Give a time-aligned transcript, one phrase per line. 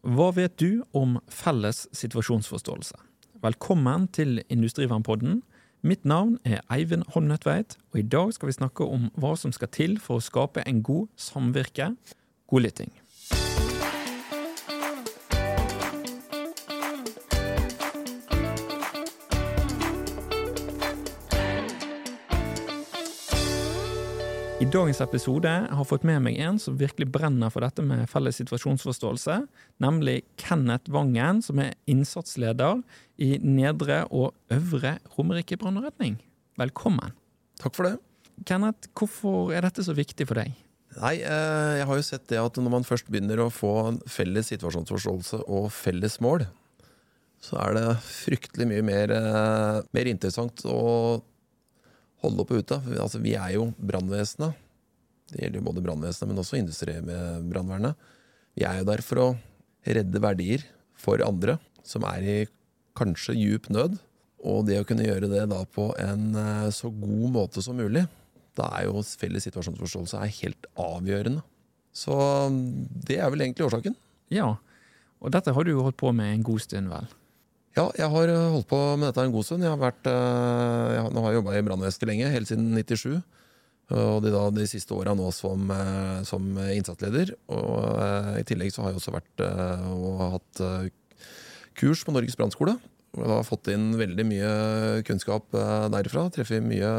[0.00, 2.96] Hva vet du om felles situasjonsforståelse?
[3.44, 5.42] Velkommen til Industrivernpodden.
[5.84, 9.68] Mitt navn er Eivind Håndnøttveit, og i dag skal vi snakke om hva som skal
[9.68, 11.90] til for å skape en god samvirke.
[12.48, 12.94] God lytting.
[24.70, 29.40] Dagens episode har fått med meg en som virkelig brenner for dette med felles situasjonsforståelse,
[29.82, 32.78] nemlig Kenneth Vangen, som er innsatsleder
[33.18, 36.20] i Nedre og Øvre Romerike brann og redning.
[36.60, 37.16] Velkommen.
[37.58, 37.96] Takk for det.
[38.46, 40.54] Kenneth, hvorfor er dette så viktig for deg?
[41.00, 44.00] Nei, eh, jeg har jo sett det at når man først begynner å få en
[44.10, 46.46] felles situasjonsforståelse og felles mål,
[47.42, 50.78] så er det fryktelig mye mer, eh, mer interessant å
[52.22, 52.78] holde oppe ute.
[53.00, 54.58] Altså, vi er jo brannvesenet.
[55.30, 58.08] Det gjelder jo både brannvesenet, men også industribrannvernet.
[58.58, 59.28] Vi er jo der for å
[59.86, 60.64] redde verdier
[60.98, 62.38] for andre som er i
[62.98, 63.98] kanskje djup nød.
[64.40, 68.06] Og det å kunne gjøre det da på en eh, så god måte som mulig,
[68.56, 71.44] da er jo felles situasjonsforståelse er helt avgjørende.
[71.92, 72.14] Så
[73.06, 73.96] det er vel egentlig årsaken.
[74.32, 74.54] Ja,
[75.20, 77.08] og dette har du jo holdt på med en god stund, vel?
[77.78, 79.62] Ja, jeg har eh, holdt på med dette en god stund.
[79.62, 83.20] Jeg har vært, jeg har, nå har jeg jobba i brannvesenet lenge, helt siden 97.
[83.90, 87.34] Og de, da, de siste åra nå som, eh, som, innsatsleder.
[87.54, 90.64] Og I tillegg så har jeg også vært og hatt
[91.78, 92.74] kurs på Norges brannskole.
[93.16, 94.50] Jeg har fått inn veldig mye
[95.08, 95.50] kunnskap
[95.90, 96.28] derifra.
[96.30, 96.90] Treffer mye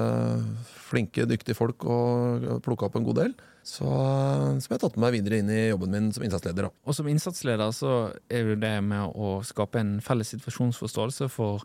[0.91, 3.35] flinke, dyktige folk og plukka opp en god del.
[3.61, 6.67] Så, som jeg har tatt med meg videre inn i jobben min som innsatsleder.
[6.67, 6.73] Da.
[6.83, 7.93] Og som innsatsleder så
[8.31, 11.63] er jo det med å skape en felles situasjonsforståelse for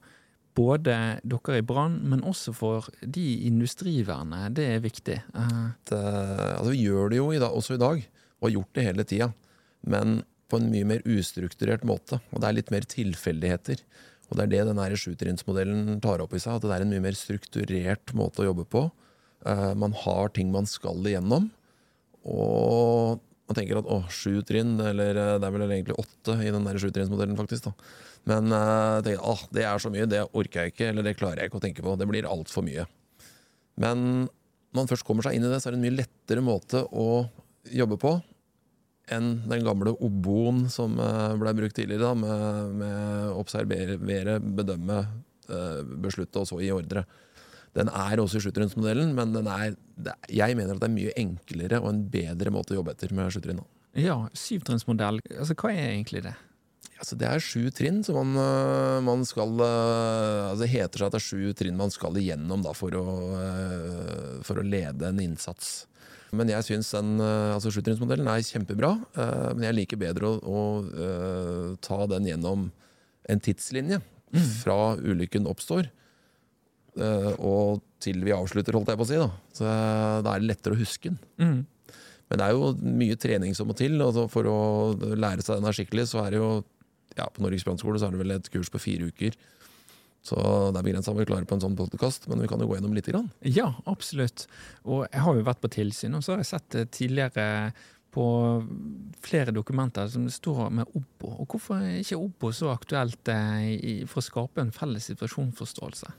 [0.56, 4.54] både dere i Brann, men også for de i industrivernet.
[4.56, 5.18] Det er viktig.
[5.34, 5.72] Uh.
[5.88, 6.00] Det,
[6.56, 8.06] altså, vi gjør det jo i dag, også i dag,
[8.38, 9.30] og har gjort det hele tida.
[9.88, 12.20] Men på en mye mer ustrukturert måte.
[12.30, 13.82] Og det er litt mer tilfeldigheter.
[14.26, 16.58] Og det er det den sjutrinnsmodellen tar opp i seg.
[16.58, 18.88] At det er en mye mer strukturert måte å jobbe på.
[19.46, 21.48] Uh, man har ting man skal igjennom.
[22.26, 26.50] Og man tenker at å, sju trinn, eller eh, det er vel egentlig åtte i
[26.50, 27.68] den sjutrinnsmodellen, faktisk.
[27.68, 27.92] da.
[28.26, 31.44] Men uh, tenker, ah, det er så mye, det orker jeg ikke, eller det klarer
[31.44, 31.94] jeg ikke å tenke på.
[31.94, 32.88] Det blir altfor mye.
[33.78, 36.42] Men når man først kommer seg inn i det, så er det en mye lettere
[36.42, 37.06] måte å
[37.70, 38.16] jobbe på
[39.12, 43.98] enn den gamle oboen som uh, ble brukt tidligere, da, med, med observere,
[44.40, 44.98] bedømme,
[45.50, 47.04] uh, beslutte og så gi ordre.
[47.76, 49.76] Den er også i sluttrundsmodellen, men er,
[50.32, 53.30] jeg mener at det er mye enklere og en bedre måte å jobbe etter med
[53.34, 53.62] sluttrinn.
[53.96, 56.34] Ja, syvtrinnsmodell, altså hva er egentlig det?
[56.96, 61.16] Altså, det er sju trinn som man, øh, man, skal altså Det heter seg at
[61.16, 63.16] det er sju trinn man skal igjennom da, for, å,
[64.48, 65.84] for å lede en innsats.
[66.36, 68.92] Men jeg syns altså sjutrinnsmodellen er kjempebra.
[69.56, 70.64] Men jeg liker bedre å, å
[71.84, 72.68] ta den gjennom
[73.26, 73.98] en tidslinje.
[74.34, 74.48] Mm.
[74.62, 75.88] Fra ulykken oppstår
[76.96, 79.18] Eh, og til vi avslutter, holdt jeg på å si.
[79.20, 81.18] Da, så eh, da er det lettere å huske den.
[81.42, 81.98] Mm.
[82.26, 82.70] Men det er jo
[83.02, 83.98] mye trening som må til.
[84.02, 84.58] Altså for å
[84.96, 86.50] lære seg den her skikkelig, så er det jo
[87.16, 89.36] ja, På Norges brannskole så er det vel et kurs på fire uker.
[90.26, 92.66] Så det er begrensa hva vi klarer på en sånn podkast, men vi kan jo
[92.66, 93.06] gå gjennom litt.
[93.06, 93.28] Grann.
[93.46, 94.48] Ja, absolutt.
[94.82, 97.46] Og jeg har jo vært på tilsyn, og så har jeg sett tidligere
[98.16, 98.26] på
[99.20, 101.34] flere dokumenter som står med OBBO.
[101.42, 106.14] Og hvorfor er ikke OBBO så aktuelt eh, for å skape en felles situasjonsforståelse?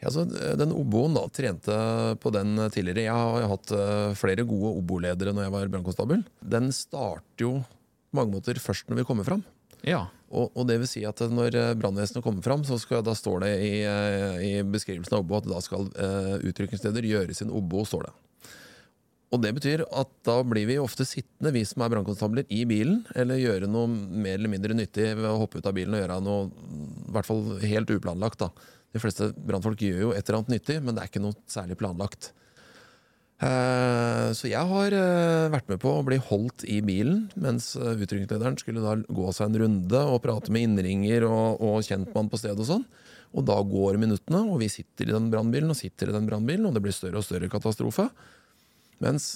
[0.00, 1.76] Ja, så eh, den oboen da, trente
[2.22, 3.04] på den tidligere.
[3.06, 6.24] Jeg har hatt eh, flere gode oboledere når jeg var brannkonstabel.
[6.56, 9.44] Den starter jo på mange måter først når vi kommer fram.
[9.84, 10.06] Ja.
[10.26, 13.44] Og, og, det vil si at når eh, brannvesenet kommer fram, så skal, da står
[13.44, 13.74] det i,
[14.42, 17.84] i beskrivelsen av obo at da skal uh, utrykningssteder gjøre sin obo.
[17.86, 18.14] står det.
[19.34, 23.02] Og det betyr at da blir vi ofte sittende, vi som er brannkonstabler, i bilen.
[23.18, 26.18] Eller gjøre noe mer eller mindre nyttig ved å hoppe ut av bilen og gjøre
[26.22, 28.42] noe i hvert fall helt uplanlagt.
[28.42, 28.50] da.
[28.94, 31.78] De fleste brannfolk gjør jo et eller annet nyttig, men det er ikke noe særlig
[31.80, 32.30] planlagt.
[33.36, 37.92] Eh, så jeg har eh, vært med på å bli holdt i bilen, mens eh,
[38.00, 42.40] utrykningslederen skulle da gå seg en runde og prate med innringer og, og kjentmann på
[42.40, 42.86] stedet og sånn.
[43.36, 46.64] Og da går minuttene, og vi sitter i den brannbilen og sitter i den brannbilen,
[46.64, 48.08] og det blir større og større katastrofe.
[49.04, 49.34] Mens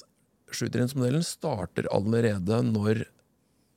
[0.56, 3.05] sjutrinnsmodellen starter allerede når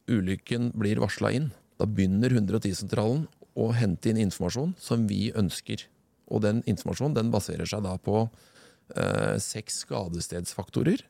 [0.08, 1.52] ulykken blir varsla inn.
[1.81, 3.25] Da begynner 110-sentralen
[3.60, 5.84] å hente inn informasjon som vi ønsker.
[6.31, 8.24] Og den informasjonen den baserer seg da på
[8.96, 11.04] eh, seks skadestedsfaktorer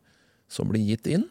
[0.51, 1.27] som blir gitt inn.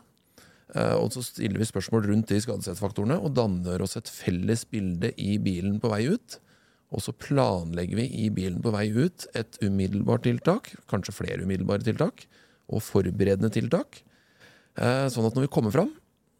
[0.74, 5.12] Eh, og så stiller vi spørsmål rundt de skadestedsfaktorene og danner oss et felles bilde
[5.20, 6.38] i bilen på vei ut.
[6.92, 11.84] Og så planlegger vi i bilen på vei ut et umiddelbart tiltak, kanskje flere umiddelbare
[11.86, 12.26] tiltak,
[12.72, 14.02] og forberedende tiltak.
[14.76, 15.92] Eh, sånn at når vi kommer fram,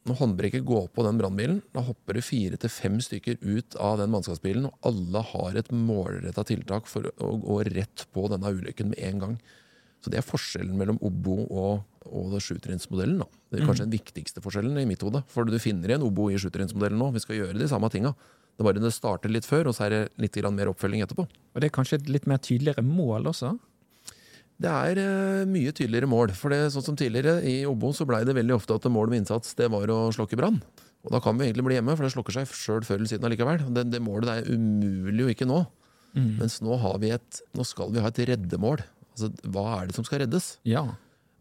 [0.09, 4.01] når håndbrekket går på den brannbilen, da hopper det fire til fem stykker ut av
[4.01, 8.91] den mannskapsbilen, og alle har et målretta tiltak for å gå rett på denne ulykken
[8.93, 9.37] med en gang.
[10.03, 13.23] Så det er forskjellen mellom Obo og, og sjutrinnsmodellen.
[13.53, 15.23] Det er kanskje den viktigste forskjellen i mitt hode.
[15.31, 17.13] For du finner igjen Obo i sjutrinnsmodellen nå.
[17.15, 18.15] Vi skal gjøre de samme tinga.
[18.53, 21.25] Det er bare det starter litt før, og så er det litt mer oppfølging etterpå.
[21.25, 23.55] Og det er kanskje et litt mer tydeligere mål også?
[24.63, 26.35] Det er eh, mye tydeligere mål.
[26.37, 29.23] For det, sånn som tidligere, i Obo så blei det veldig ofte at målet med
[29.23, 30.59] innsats det var å slokke brann.
[31.03, 33.27] Og da kan vi egentlig bli hjemme, for det slokker seg sjøl før eller siden
[33.27, 33.63] allikevel.
[33.75, 35.63] Det, det målet det er umulig å ikke nå.
[36.39, 38.85] Mens nå, har vi et, nå skal vi ha et reddemål.
[39.12, 40.56] Altså, hva er det som skal reddes?
[40.69, 40.87] Ja.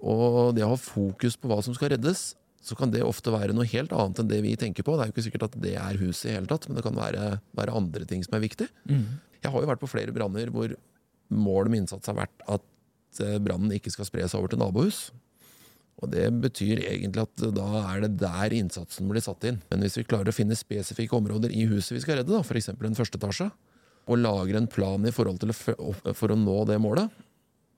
[0.02, 2.32] Og det å ha fokus på hva som skal reddes,
[2.62, 4.94] så kan det ofte være noe helt annet enn det vi tenker på.
[4.98, 6.98] Det er jo ikke sikkert at det er huset i hele tatt, men det kan
[6.98, 8.68] være, være andre ting som er viktig.
[9.42, 10.76] Jeg har jo vært på flere branner hvor
[11.34, 15.00] målet med innsats har vært at eh, brannen ikke skal spre seg over til nabohus.
[16.02, 19.60] Og Det betyr egentlig at da er det der innsatsen blir satt inn.
[19.70, 22.72] Men hvis vi klarer å finne spesifikke områder i huset vi skal redde, f.eks.
[22.74, 23.50] en første etasje,
[24.10, 27.10] og lager en plan i forhold til å, for å nå det målet,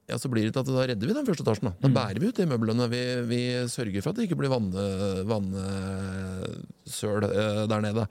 [0.09, 1.69] ja, så blir det til at da redder vi den første etasjen.
[1.71, 2.85] Da, da bærer vi ut de møblene.
[2.91, 3.41] Vi, vi
[3.71, 4.51] sørger for at det ikke blir
[5.31, 8.03] vannsøl eh, der nede.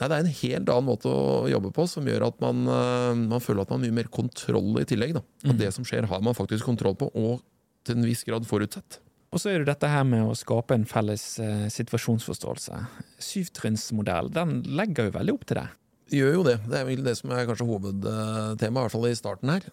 [0.00, 3.12] Nei, Det er en helt annen måte å jobbe på, som gjør at man, øh,
[3.20, 5.12] man føler at man har mye mer kontroll i tillegg.
[5.18, 5.22] Da.
[5.44, 7.44] At det som skjer, har man faktisk kontroll på, og
[7.84, 9.00] til en viss grad forutsett.
[9.30, 12.80] Og så er det dette her med å skape en felles eh, situasjonsforståelse.
[13.22, 15.68] Syvtrinnsmodell den legger jo veldig opp til det.
[16.10, 16.56] Gjør jo det.
[16.66, 19.66] Det er vel det som er kanskje hovedtemaet, i hvert fall i starten her.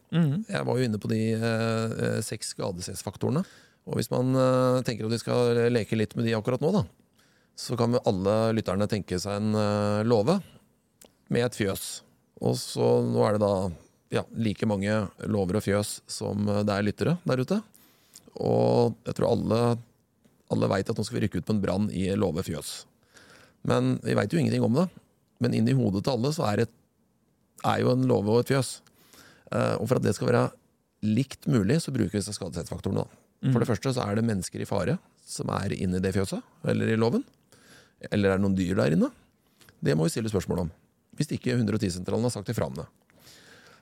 [0.54, 3.42] Jeg var jo inne på de eh, seks skadesesfaktorene.
[3.90, 6.84] Og hvis man eh, tenker at vi skal leke litt med de akkurat nå, da,
[7.58, 10.38] så kan alle lytterne tenke seg en eh, låve
[11.34, 11.88] med et fjøs.
[12.46, 13.54] Og så nå er det da
[14.20, 14.94] ja, like mange
[15.26, 17.58] låver og fjøs som det er lyttere der ute.
[18.38, 19.64] Og jeg tror alle,
[20.54, 22.78] alle veit at nå skal vi rykke ut på en brann i låve fjøs.
[23.68, 24.88] Men vi veit jo ingenting om det.
[25.44, 26.74] Men inni hodet til alle så er, et,
[27.66, 28.80] er jo en låve og et fjøs.
[29.52, 30.48] Uh, og for at det skal være
[31.08, 33.06] likt mulig, så bruker vi skadesettfaktorene.
[33.46, 33.52] Mm.
[33.54, 34.98] For det første så er det mennesker i fare
[35.28, 37.26] som er inne i det fjøset, eller i låven.
[38.10, 39.10] Eller er det noen dyr der inne?
[39.84, 40.70] Det må vi stille spørsmål om.
[41.18, 42.86] Hvis ikke 110-sentralen har sagt ifra om det.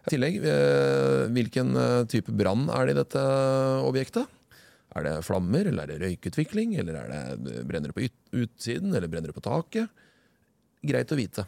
[0.05, 3.21] I tillegg, eh, hvilken eh, type brann er det i dette
[3.85, 4.31] objektet?
[4.95, 8.05] Er det flammer, eller er det røykutvikling, eller er det, brenner det på
[8.43, 10.04] utsiden, eller brenner det på taket?
[10.85, 11.45] Greit å vite.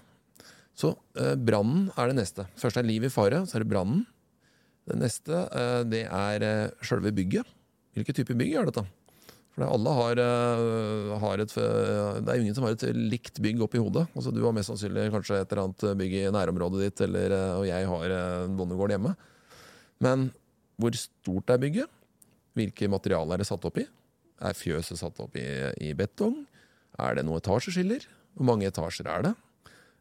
[0.77, 2.45] Så eh, brannen er det neste.
[2.59, 4.05] Først er liv i fare, så er det brannen.
[4.87, 7.49] Det neste eh, det er eh, sjølve bygget.
[7.97, 8.85] Hvilken type bygg er dette?
[9.57, 13.41] For det, alle har, eh, har et eh, Det er ingen som har et likt
[13.41, 14.05] bygg oppi hodet.
[14.13, 17.53] Altså, du har mest sannsynlig kanskje et eller annet bygg i nærområdet ditt, eller, eh,
[17.57, 19.15] og jeg har en bondegård hjemme.
[20.05, 20.29] Men
[20.77, 21.89] hvor stort er bygget?
[22.57, 23.87] Hvilke materialer er det satt opp i?
[24.45, 25.47] Er fjøset satt opp i,
[25.81, 26.43] i betong?
[27.01, 28.05] Er det noe etasjeskiller?
[28.37, 29.35] Hvor mange etasjer er det?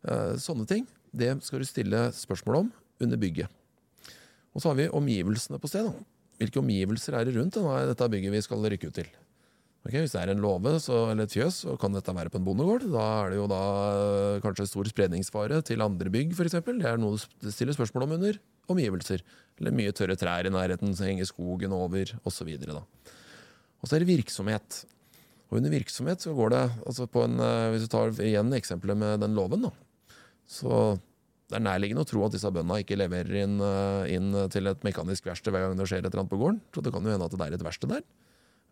[0.06, 0.86] Eh, sånne ting.
[1.16, 2.72] Det skal du stille spørsmål om
[3.02, 3.48] under bygget.
[4.56, 5.94] Og så har vi omgivelsene på stedet.
[6.40, 9.08] Hvilke omgivelser er det rundt dette bygget vi skal rykke ut til?
[9.86, 12.46] Okay, hvis det er en låve eller et fjøs, så kan dette være på en
[12.46, 12.88] bondegård.
[12.90, 13.60] Da er det jo da
[13.94, 16.58] eh, kanskje stor spredningsfare til andre bygg, f.eks.
[16.58, 18.40] Det er noe du stiller spørsmål om under
[18.72, 19.22] omgivelser.
[19.60, 22.50] Eller mye tørre trær i nærheten som henger skogen over, osv.
[22.66, 24.82] Og så er det virksomhet.
[25.46, 28.98] Og under virksomhet så går det altså på en, eh, Hvis du tar igjen eksempelet
[28.98, 29.70] med den låven, da.
[30.46, 30.98] Så
[31.46, 34.82] det er nærliggende å tro at disse bøndene ikke leverer inn, eh, inn til et
[34.82, 36.60] mekanisk verksted hver gang det skjer et eller annet på gården.
[36.74, 38.02] Så det kan jo hende at det er et verksted der.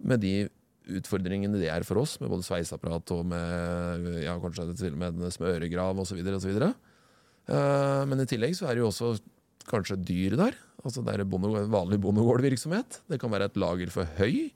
[0.02, 0.48] Med de
[0.84, 5.32] utfordringene det er for oss, med både sveiseapparat og med ja, kanskje til og med
[5.32, 6.18] smøregrav osv.
[6.20, 6.58] osv.
[7.44, 9.14] Uh, men i tillegg så er det jo også
[9.70, 10.58] kanskje dyr der.
[10.84, 13.00] Altså Det er bonde, vanlig bondegårdvirksomhet.
[13.08, 14.50] Det kan være et lager for høy.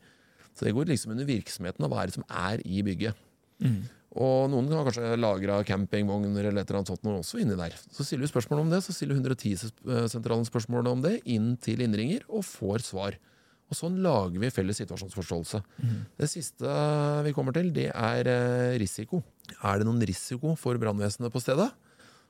[0.58, 3.14] Så det går liksom under virksomheten av hva er det som er i bygget.
[4.18, 7.76] Og noen har kanskje lagra campingvogner eller et eller annet sånt noe også inni der.
[7.94, 12.24] Så stiller vi spørsmål om det, så stiller 110-sentralen spørsmål om det inn til innringer,
[12.26, 13.18] og får svar.
[13.68, 15.60] Og sånn lager vi felles situasjonsforståelse.
[16.18, 16.78] Det siste
[17.26, 19.20] vi kommer til, det er eh, risiko.
[19.60, 21.68] Er det noen risiko for brannvesenet på stedet?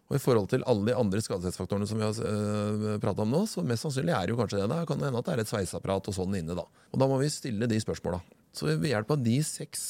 [0.09, 3.43] Og i forhold til alle de andre skadesetsfaktorene som vi har uh, prata om nå,
[3.51, 4.69] så mest sannsynlig er det jo kanskje det.
[4.73, 6.65] Det kan hende at det er et sveiseapparat og sånn inne, da.
[6.65, 8.23] Og da må vi stille de spørsmåla.
[8.57, 9.89] Så ved hjelp av de seks,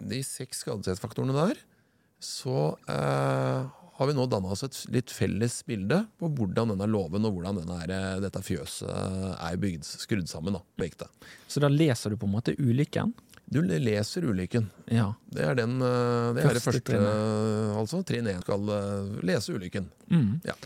[0.00, 1.60] de seks skadesetsfaktorene der,
[2.24, 7.28] så eh, har vi nå danna oss et litt felles bilde på hvordan denne låven
[7.28, 10.56] og hvordan denne eh, dette fjøset er bygd, skrudd sammen.
[10.56, 11.10] da, på ekte.
[11.50, 13.12] Så da leser du på en måte ulykken?
[13.48, 14.68] Du leser ulykken.
[14.92, 15.12] Ja.
[15.32, 17.76] Det er, den, eh, det, er det Første trinnet.
[17.80, 18.02] altså.
[18.06, 19.88] Trinn 1 skal eh, lese ulykken.
[20.12, 20.32] Mm.
[20.44, 20.56] Ja.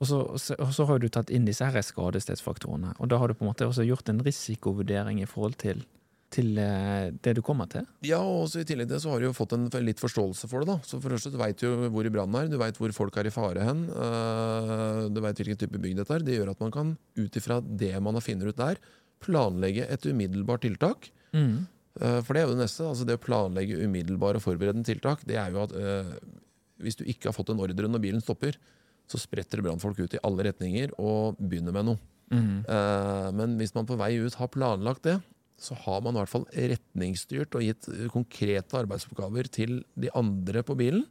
[0.00, 2.94] Og så, så, og så har du tatt inn disse her skadestedsfaktorene.
[2.98, 5.84] Og da har du på en måte også gjort en risikovurdering i forhold til
[6.30, 7.82] til eh, det du kommer til?
[8.06, 10.62] Ja, og i tillegg til det så har du jo fått en litt forståelse for
[10.62, 10.68] det.
[10.70, 10.76] da.
[10.86, 13.26] Så for første, Du veit jo hvor i brannen er, du veit hvor folk er
[13.26, 13.80] i fare hen.
[15.10, 16.22] du veit hvilken type bygg dette er.
[16.22, 18.78] Det gjør at man kan ut ifra det man har funnet ut der,
[19.20, 21.10] planlegge et umiddelbart tiltak.
[21.34, 21.66] Mm.
[21.98, 22.86] Øh, for det er jo det neste.
[22.86, 26.14] altså Det å planlegge umiddelbare og forberedende tiltak, det er jo at øh,
[26.80, 28.56] hvis du ikke har fått en ordre når bilen stopper,
[29.10, 32.00] så spretter det brannfolk ut i alle retninger og begynner med noe.
[32.30, 32.62] Mm.
[32.62, 35.16] Uh, Men hvis man på vei ut har planlagt det,
[35.60, 40.62] så har man i hvert fall retningsstyrt og gitt eh, konkrete arbeidsoppgaver til de andre
[40.64, 41.02] på bilen.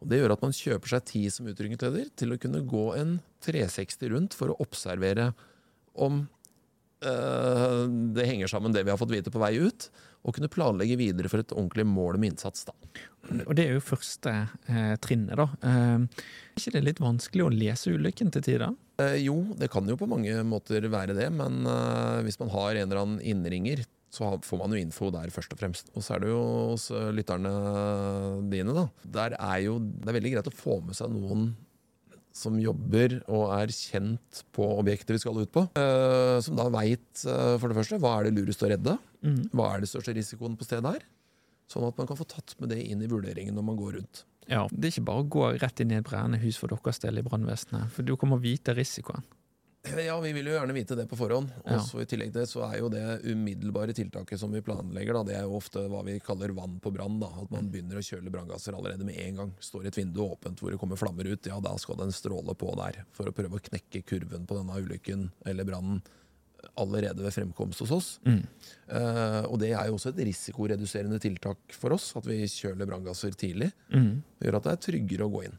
[0.00, 3.14] Og Det gjør at man kjøper seg tid som utrykningsleder til å kunne gå en
[3.46, 5.30] 360 rundt for å observere
[5.96, 6.28] om eh,
[7.00, 9.86] det henger sammen det vi har fått vite på vei ut,
[10.20, 12.66] og kunne planlegge videre for et ordentlig mål med innsats.
[12.68, 12.74] da.
[13.46, 14.32] Og det er jo første
[14.68, 15.46] eh, trinnet, da.
[15.64, 18.74] Eh, er ikke det litt vanskelig å lese ulykken til tider?
[19.00, 22.74] Eh, jo, det kan jo på mange måter være det, men eh, hvis man har
[22.74, 25.92] en eller annen innringer, så får man jo info der først og fremst.
[25.94, 26.42] Og så er det jo
[26.72, 27.54] hos eh, lytterne
[28.50, 28.86] dine, da.
[29.20, 31.52] Der er jo, det er veldig greit å få med seg noen
[32.36, 35.64] som jobber og er kjent på objektet vi skal ut på.
[35.80, 38.98] eh, som da veit, for det første, hva er det lurest å redde?
[39.26, 39.40] Mm.
[39.52, 41.02] Hva er det største risikoen på stedet her?
[41.70, 44.24] Sånn at man kan få tatt med det inn i vurderingen når man går rundt.
[44.50, 46.98] Ja, Det er ikke bare å gå rett inn i et brennende hus for deres
[46.98, 49.22] del i brannvesenet, for du kommer vite risikoen.
[50.06, 51.50] Ja, vi vil jo gjerne vite det på forhånd.
[51.64, 51.78] Ja.
[51.78, 55.16] Og så I tillegg til det så er jo det umiddelbare tiltaket som vi planlegger,
[55.16, 57.18] da, det er jo ofte hva vi kaller vann på brann.
[57.26, 59.52] At man begynner å kjøle branngasser allerede med en gang.
[59.62, 62.72] Står et vindu åpent hvor det kommer flammer ut, ja da skal den stråle på
[62.80, 63.02] der.
[63.16, 66.02] For å prøve å knekke kurven på denne ulykken eller brannen
[66.80, 68.08] allerede ved fremkomst hos oss.
[68.26, 68.42] Mm.
[68.90, 73.34] Uh, og det er jo også et risikoreduserende tiltak for oss, at vi kjøler branngasser
[73.38, 73.70] tidlig.
[73.94, 74.20] Mm.
[74.44, 75.58] Gjør at det er tryggere å gå inn.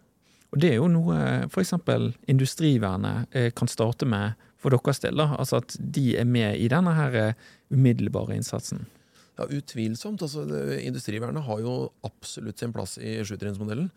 [0.51, 1.17] Og det er jo noe
[1.47, 1.73] f.eks.
[2.31, 5.15] Industrivernet eh, kan starte med for deres del.
[5.21, 8.83] da, Altså at de er med i denne her eh, umiddelbare innsatsen.
[9.39, 10.21] Ja, Utvilsomt.
[10.21, 10.43] altså
[10.81, 13.87] Industrivernet har jo absolutt sin plass i sjutrinnsmodellen.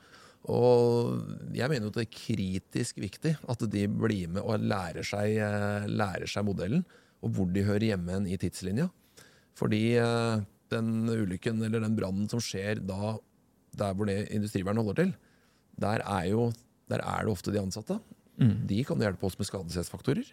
[0.44, 1.24] Og
[1.56, 5.34] jeg mener jo at det er kritisk viktig at de blir med og lærer seg,
[5.42, 6.84] eh, lærer seg modellen,
[7.24, 8.90] og hvor de hører hjemme i tidslinja.
[9.58, 9.96] Fordi
[10.72, 13.14] den ulykken eller den brannen som skjer da,
[13.78, 15.12] der hvor det Industrivernet holder til,
[15.80, 16.48] der er, jo,
[16.90, 17.98] der er det ofte de ansatte.
[18.40, 18.66] Mm.
[18.70, 20.26] De kan hjelpe oss med skadesetsfaktorer.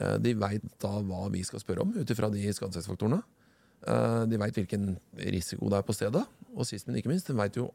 [0.00, 3.22] Eh, De veit da hva vi skal spørre om ut ifra de skadesetsfaktorene.
[3.86, 7.36] Eh, De veit hvilken risiko det er på stedet, og sist, men ikke minst, de
[7.38, 7.70] veit jo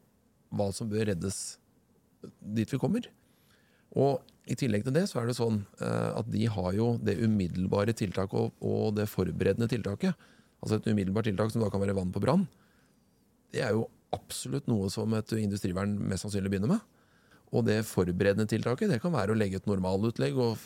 [0.54, 1.58] hva som bør reddes
[2.40, 3.04] dit vi kommer.
[3.96, 7.18] Og i tillegg til det så er det sånn eh, at de har jo det
[7.20, 10.16] umiddelbare tiltaket og, og det forberedende tiltaket.
[10.64, 12.46] Altså et umiddelbart tiltak som da kan være vann på brann.
[13.52, 16.80] Det er jo absolutt noe som et industrivern mest sannsynlig begynner med.
[17.56, 20.58] Og det forberedende tiltaket det kan være å legge et normalutlegg og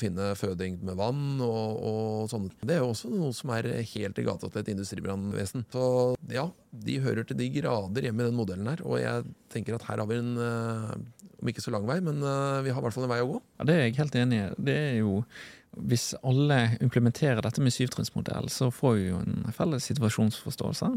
[0.00, 1.40] finne føding med vann.
[1.40, 2.52] og, og sånne.
[2.60, 5.64] Det er jo også noe som er helt i gata til et industribrannvesen.
[5.72, 5.84] Så
[6.32, 8.82] ja, de hører til de grader hjemme i den modellen her.
[8.84, 12.20] Og jeg tenker at her har vi en, eh, om ikke så lang vei, men
[12.20, 13.40] eh, vi har i hvert fall en vei å gå.
[13.56, 14.50] Ja, Det er jeg helt enig i.
[14.70, 15.22] Det er jo
[15.70, 20.88] Hvis alle implementerer dette med syvtrinnsmodell, så får vi jo en felles situasjonsforståelse.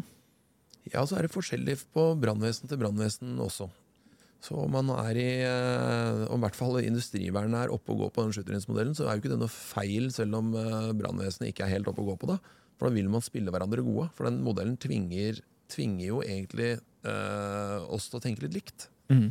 [0.89, 3.69] Ja, så er det forskjellig på brannvesen til brannvesen også.
[4.43, 8.11] Så om man er i, eh, om i hvert fall industrivernet er oppe og går
[8.11, 11.63] på den sjutrinnsmodellen, så er jo ikke det noe feil, selv om eh, brannvesenet ikke
[11.63, 12.37] er helt oppe og går på det.
[12.75, 14.09] For da vil man spille hverandre gode.
[14.17, 15.39] For den modellen tvinger,
[15.71, 18.89] tvinger jo egentlig eh, oss til å tenke litt likt.
[19.13, 19.29] Mm.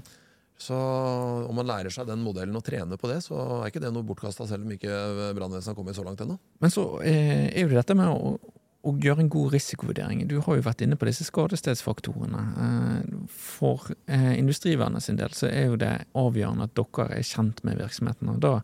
[0.63, 3.93] Så om man lærer seg den modellen og trener på det, så er ikke det
[3.93, 4.97] noe bortkasta, selv om ikke
[5.37, 6.39] brannvesenet har kommet så langt ennå.
[6.63, 8.37] Men så eh, er jo det dette med å,
[8.83, 10.25] å gjøre en god risikovurdering.
[10.31, 12.43] Du har jo vært inne på disse skadestedsfaktorene.
[12.65, 17.63] Eh, for eh, Industrivernet sin del så er jo det avgjørende at dere er kjent
[17.67, 18.33] med virksomheten.
[18.35, 18.55] Og da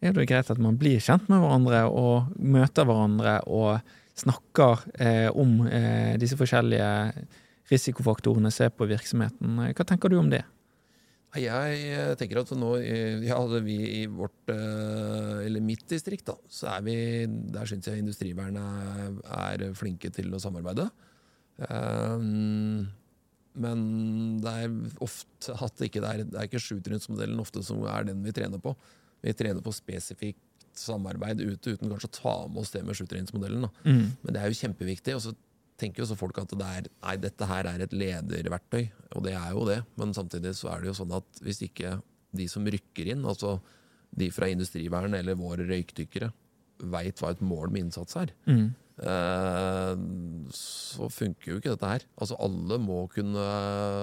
[0.00, 3.78] er det jo greit at man blir kjent med hverandre og møter hverandre og
[4.16, 5.66] snakker eh, om
[6.20, 6.90] disse forskjellige
[7.68, 9.58] risikofaktorene, ser på virksomheten.
[9.74, 10.44] Hva tenker du om det?
[11.40, 12.72] Jeg eh, tenker at nå,
[13.26, 18.02] ja, vi i vårt, eh, eller mitt distrikt, da, så er vi, der syns jeg
[18.02, 20.88] industrivernet er flinke til å samarbeide.
[21.56, 22.84] Um,
[23.56, 23.84] men
[24.44, 24.74] det er
[25.04, 28.34] ofte at det ikke det er, det er ikke sjutrinnsmodellen ofte som er den vi
[28.36, 28.74] trener på.
[29.24, 30.42] Vi trener på spesifikt
[30.76, 33.64] samarbeid ute, uten kanskje å ta med oss det med sjutrinnsmodellen.
[33.86, 34.02] Mm.
[34.22, 35.16] Men det er jo kjempeviktig.
[35.16, 35.32] og så
[35.76, 39.34] tenker jo så folk at det er, nei, dette her er et lederverktøy, og det
[39.36, 39.80] er jo det.
[40.00, 41.98] Men samtidig så er det jo sånn at hvis ikke
[42.36, 43.58] de som rykker inn, altså
[44.16, 46.30] de fra industrivern eller våre røykdykkere,
[46.92, 48.66] veit hva et mål med innsats er, Mm.
[49.00, 49.94] eh,
[50.56, 52.04] så funker jo ikke dette her.
[52.20, 53.44] Altså alle må, kunne,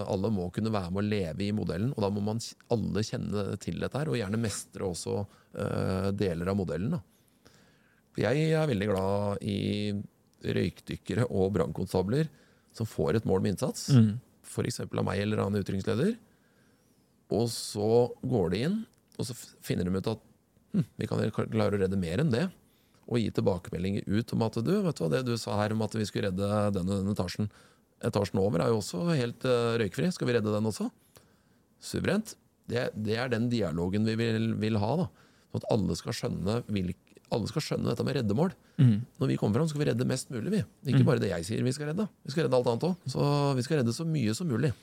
[0.10, 2.42] alle må kunne være med å leve i modellen, og da må man
[2.74, 5.18] alle kjenne til dette her, og gjerne mestre også
[5.58, 6.96] eh, deler av modellen.
[6.98, 7.02] da.
[8.24, 9.58] Jeg er veldig glad i
[10.44, 12.30] røykdykkere og brannkonstabler
[12.74, 14.20] som får et mål med innsats, Mm.
[14.44, 14.80] f.eks.
[14.84, 16.16] av meg eller annen utrykningsleder,
[17.34, 18.80] og så går de inn,
[19.18, 19.34] og så
[19.66, 20.22] finner de ut at
[20.74, 22.48] hm, vi kan klare å redde mer enn det,
[23.08, 25.82] og gi tilbakemeldinger ut om at du, vet du hva, det du sa her om
[25.86, 27.50] at vi skulle redde den og den etasjen,
[28.04, 30.90] etasjen over er jo også helt uh, røykfri, skal vi redde den også?
[31.84, 32.36] Suverent.
[32.70, 35.08] Det, det er den dialogen vi vil, vil ha, da.
[35.52, 37.02] Sånn at alle skal skjønne hvilk,
[37.34, 38.54] alle skal skjønne dette med reddemål.
[38.82, 38.96] Mm.
[39.22, 40.54] Når vi kommer fram, skal vi redde mest mulig.
[40.54, 40.62] vi.
[40.92, 42.08] Ikke bare det jeg sier vi skal redde.
[42.24, 43.12] Vi skal redde alt annet òg.
[43.14, 44.74] Så vi skal redde så mye som mulig.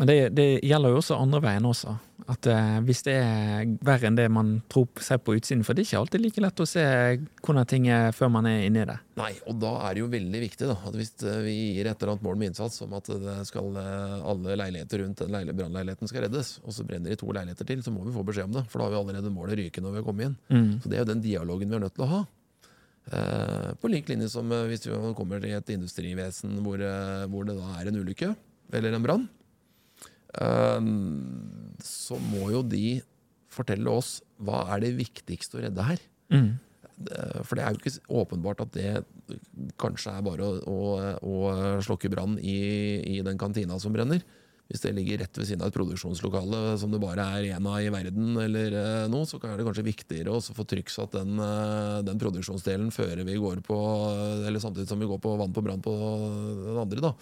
[0.00, 1.92] Men det, det gjelder jo også andre veien også.
[2.32, 5.82] At eh, hvis det er verre enn det man tror ser på utsiden, for det
[5.84, 6.84] er ikke alltid like lett å se
[7.44, 8.96] hvordan ting er før man er inni det.
[9.20, 11.96] Nei, og da er det jo veldig viktig da, at hvis eh, vi gir et
[12.02, 15.52] eller annet mål med innsats om at det skal, eh, alle leiligheter rundt den leil-
[15.60, 18.48] brannleiligheten skal reddes, og så brenner de to leiligheter til, så må vi få beskjed
[18.48, 18.64] om det.
[18.72, 20.38] For da har vi allerede målet ryke når vi har kommet inn.
[20.48, 20.72] Mm.
[20.80, 22.22] Så det er jo den dialogen vi er nødt til å ha.
[23.12, 27.44] Eh, på lik linje som eh, hvis vi kommer til et industrivesen hvor, eh, hvor
[27.48, 28.28] det da er en ulykke,
[28.72, 29.41] eller en brann, eh,
[30.32, 33.02] så må jo de
[33.52, 36.04] fortelle oss hva er det viktigste å redde her.
[36.32, 36.52] Mm.
[37.44, 38.92] For det er jo ikke åpenbart at det
[39.80, 40.86] kanskje er bare å, å,
[41.20, 41.36] å
[41.84, 42.56] slokke brann i,
[43.16, 44.22] i den kantina som brenner.
[44.70, 47.82] Hvis det ligger rett ved siden av et produksjonslokale som det bare er én av
[47.82, 51.98] i verden, eller eh, noe, så er det kanskje viktigere å få trykksatt den, eh,
[52.06, 53.78] den produksjonsdelen før vi går på
[54.46, 57.04] Eller samtidig som vi går på vann på brann på den andre.
[57.04, 57.12] da.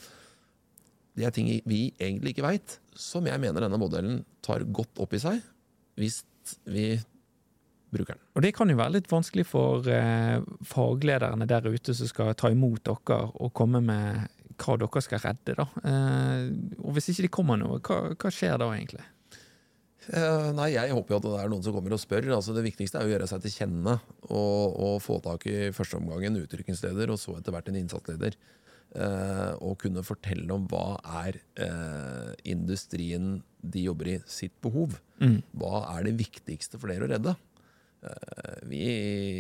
[1.18, 5.14] Det er ting vi egentlig ikke veit, som jeg mener denne modellen tar godt opp
[5.16, 5.40] i seg,
[5.98, 6.22] hvis
[6.70, 6.92] vi
[7.90, 8.24] bruker den.
[8.38, 12.52] Og det kan jo være litt vanskelig for eh, faglederne der ute som skal ta
[12.52, 14.28] imot dere og komme med
[14.60, 15.66] hva dere skal redde, da.
[15.88, 16.44] Eh,
[16.84, 19.02] og hvis ikke de kommer noe, hva, hva skjer da egentlig?
[20.08, 22.30] Eh, nei, jeg håper jo at det er noen som kommer og spør.
[22.36, 23.98] Altså, det viktigste er å gjøre seg til kjenne
[24.30, 28.38] og, og få tak i første omgang en utrykningsleder, og så etter hvert en innsatsleder.
[28.90, 34.96] Eh, og kunne fortelle om hva er eh, industrien de jobber i, sitt behov.
[35.22, 35.38] Mm.
[35.62, 37.36] Hva er det viktigste for dere å redde?
[38.02, 38.82] Eh, vi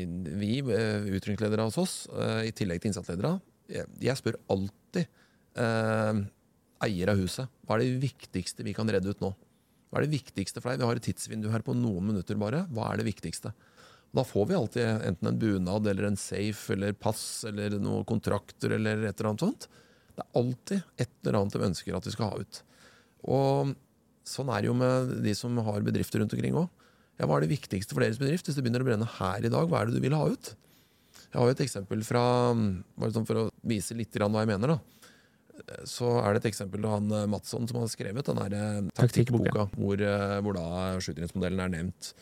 [0.06, 6.22] vi eh, utrykningsledere hos oss, eh, i tillegg til innsatsledere, jeg, jeg spør alltid eh,
[6.86, 9.32] eier av huset hva er det viktigste vi kan redde ut nå.
[9.90, 10.78] Hva er det viktigste for deg?
[10.78, 12.62] Vi har et tidsvindu her på noen minutter bare.
[12.70, 13.50] Hva er det viktigste?
[14.16, 18.74] Da får vi alltid enten en bunad eller en safe eller pass eller noen kontrakter
[18.74, 19.68] eller et eller annet sånt.
[20.16, 22.62] Det er alltid et eller annet de ønsker at vi skal ha ut.
[23.30, 23.74] Og
[24.26, 26.66] sånn er det jo med de som har bedrifter rundt omkring òg.
[27.20, 28.48] Ja, hva er det viktigste for deres bedrift?
[28.48, 30.54] Hvis det begynner å brenne her i dag, hva er det du vil ha ut?
[31.30, 32.22] Jeg har jo et eksempel fra
[32.98, 35.84] bare sånn For å vise litt grann hva jeg mener, da.
[35.86, 39.66] Så er det et eksempel av han eh, Madsson som har skrevet den eh, taktikkboka,
[39.76, 40.66] hvor, eh, hvor da
[41.04, 42.12] skytterhetsmodellen er nevnt.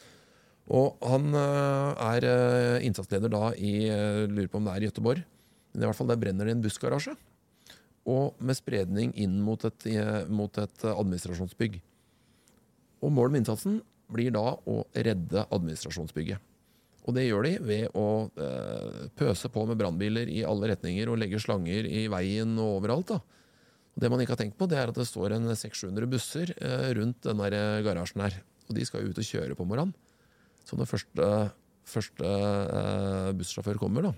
[0.68, 4.90] Og han eh, er eh, innsatsleder da i eh, Lurer på om det er i
[4.90, 5.22] Gøteborg.
[5.72, 7.14] Men i hvert fall der brenner det en bussgarasje.
[8.08, 9.86] Og med spredning inn mot et,
[10.32, 11.80] mot et administrasjonsbygg.
[13.04, 16.40] Og målet med innsatsen blir da å redde administrasjonsbygget.
[17.08, 18.06] Og det gjør de ved å
[19.16, 23.12] pøse på med brannbiler i alle retninger og legge slanger i veien og overalt.
[23.12, 23.20] da.
[23.92, 26.52] Og det man ikke har tenkt på, det er at det står en 600-700 busser
[26.96, 28.40] rundt den eh, garasjen her.
[28.68, 30.07] Og de skal jo ut og kjøre på morgenen.
[30.68, 31.30] Så når første,
[31.88, 34.12] første eh, bussjåfør kommer, da,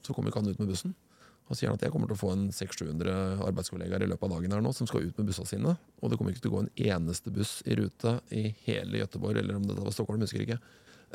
[0.00, 0.96] så kommer ikke han ut med bussen.
[1.48, 4.52] Og sier at jeg kommer til å få en 600-700 arbeidskollegaer i løpet av dagen
[4.52, 5.72] her nå som skal ut med bussa sine.
[6.02, 9.40] Og det kommer ikke til å gå en eneste buss i rute i hele Gøteborg,
[9.40, 10.60] eller om det var Stockholm, husker ikke,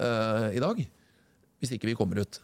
[0.01, 0.81] eh, i dag.
[1.61, 2.41] Hvis ikke vi kommer ut.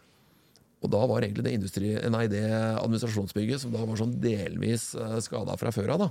[0.86, 2.46] Og da var egentlig det, industri, nei, det
[2.80, 6.08] administrasjonsbygget, som da var sånn delvis uh, skada fra før av, da,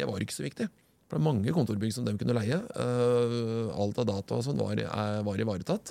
[0.00, 0.66] det var ikke så viktig.
[1.08, 2.58] For det er mange kontorbygg som de kunne leie.
[2.60, 4.76] Eh, alt av data og sånn var,
[5.24, 5.86] var ivaretatt.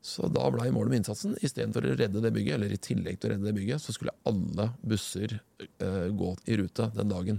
[0.00, 3.28] Så da blei målet med innsatsen istedenfor å redde det bygget, eller i tillegg til
[3.28, 7.36] å redde det bygget, så skulle alle busser eh, gå i rute den dagen.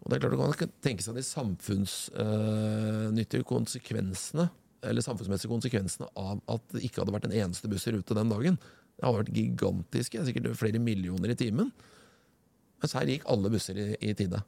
[0.00, 4.46] Og det er klart Du kan tenke seg de samfunnsnyttige konsekvensene
[4.84, 8.32] eller samfunnsmessige konsekvensene av at det ikke hadde vært en eneste buss i rute den
[8.32, 8.56] dagen.
[8.94, 11.68] Det hadde vært gigantiske, sikkert flere millioner i timen.
[12.82, 14.40] Mens her gikk alle busser i, i tide.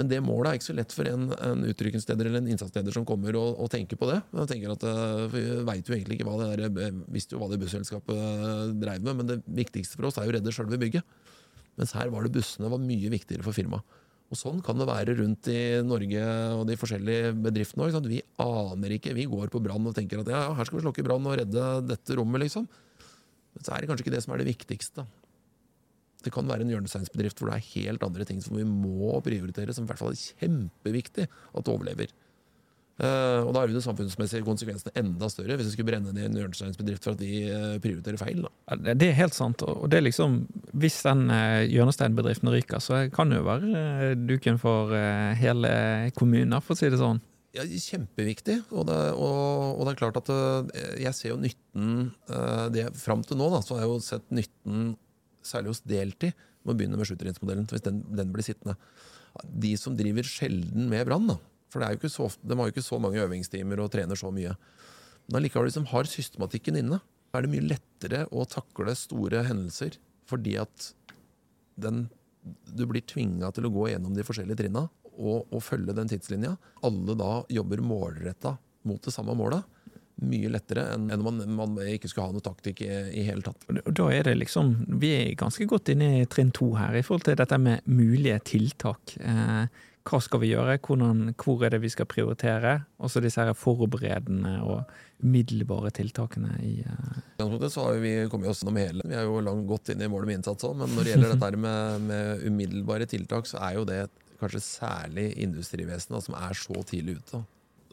[0.00, 3.04] Men det målet er ikke så lett for en, en utrykningsleder eller en innsatsleder som
[3.04, 4.16] kommer og, og tenker på det.
[4.32, 7.50] Man tenker at uh, Vi veit jo egentlig ikke hva det der, visste jo hva
[7.50, 10.80] det busselskapet eh, dreiv med, men det viktigste for oss er jo å redde sjølve
[10.80, 11.18] bygget.
[11.76, 14.00] Mens her var det bussene var mye viktigere for firmaet.
[14.30, 17.96] Og Sånn kan det være rundt i Norge og de forskjellige bedriftene òg.
[18.08, 19.12] Vi aner ikke.
[19.16, 21.64] Vi går på brann og tenker at ja, her skal vi slokke brann og redde
[21.88, 22.68] dette rommet, liksom.
[23.50, 25.04] Men så er det kanskje ikke det som er det viktigste.
[26.24, 29.72] Det kan være en hjørnesteinsbedrift hvor det er helt andre ting som vi må prioritere,
[29.76, 32.12] som i hvert fall er kjempeviktig at overlever.
[33.00, 36.26] Uh, og da er jo de samfunnsmessige konsekvensene enda større hvis vi skulle brenne ned
[36.26, 38.42] en hjørnesteinsbedrift for at de uh, prioriterer feil.
[38.44, 38.76] Da.
[38.76, 39.62] Det- Det er helt sant.
[39.64, 40.34] Og det er liksom,
[40.76, 44.92] hvis den uh, hjørnesteinbedriften ryker, så kan det jo være duken for
[45.40, 45.72] hele
[46.12, 47.22] kommunen, for å si det sånn.
[47.56, 48.58] Ja, kjempeviktig.
[48.70, 50.28] Og det, og, og det er klart at
[51.00, 52.10] jeg ser jo nytten
[52.76, 54.92] det, Fram til nå da, så har jeg jo sett nytten,
[55.46, 57.68] særlig hos deltid, må begynne med sjutrinnsmodellen.
[57.70, 58.76] Hvis den, den blir sittende.
[59.44, 61.32] De som driver sjelden med brann.
[61.70, 64.56] For så de har jo ikke så mange øvingstimer og trener så mye.
[65.28, 66.98] Men allikevel de som har systematikken inne,
[67.30, 70.00] er det mye lettere å takle store hendelser
[70.30, 70.88] fordi at
[71.80, 72.04] den,
[72.42, 74.84] du blir tvinga til å gå gjennom de forskjellige trinna
[75.20, 76.56] og, og følge den tidslinja.
[76.86, 79.62] Alle da jobber målretta mot det samme målet.
[80.20, 83.64] Mye lettere enn om man, man ikke skulle ha noe taktikk i, i hele tatt.
[83.88, 87.28] Da er det liksom Vi er ganske godt inne i trinn to her, i forhold
[87.28, 89.16] til dette med mulige tiltak.
[89.20, 92.80] Eh, hva skal vi gjøre, Hvordan, hvor er det vi skal prioritere?
[92.98, 94.88] Og så disse her forberedende og
[95.20, 99.04] umiddelbare tiltakene i I så har vi kommet oss gjennom hele.
[99.04, 101.34] Vi er jo langt godt inn i målet med innsats òg, men når det gjelder
[101.36, 104.02] dette med, med umiddelbare tiltak, så er jo det
[104.40, 107.44] kanskje særlig industrivesenet som er så tidlig ute.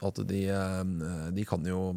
[0.06, 1.96] At de, eh, de kan jo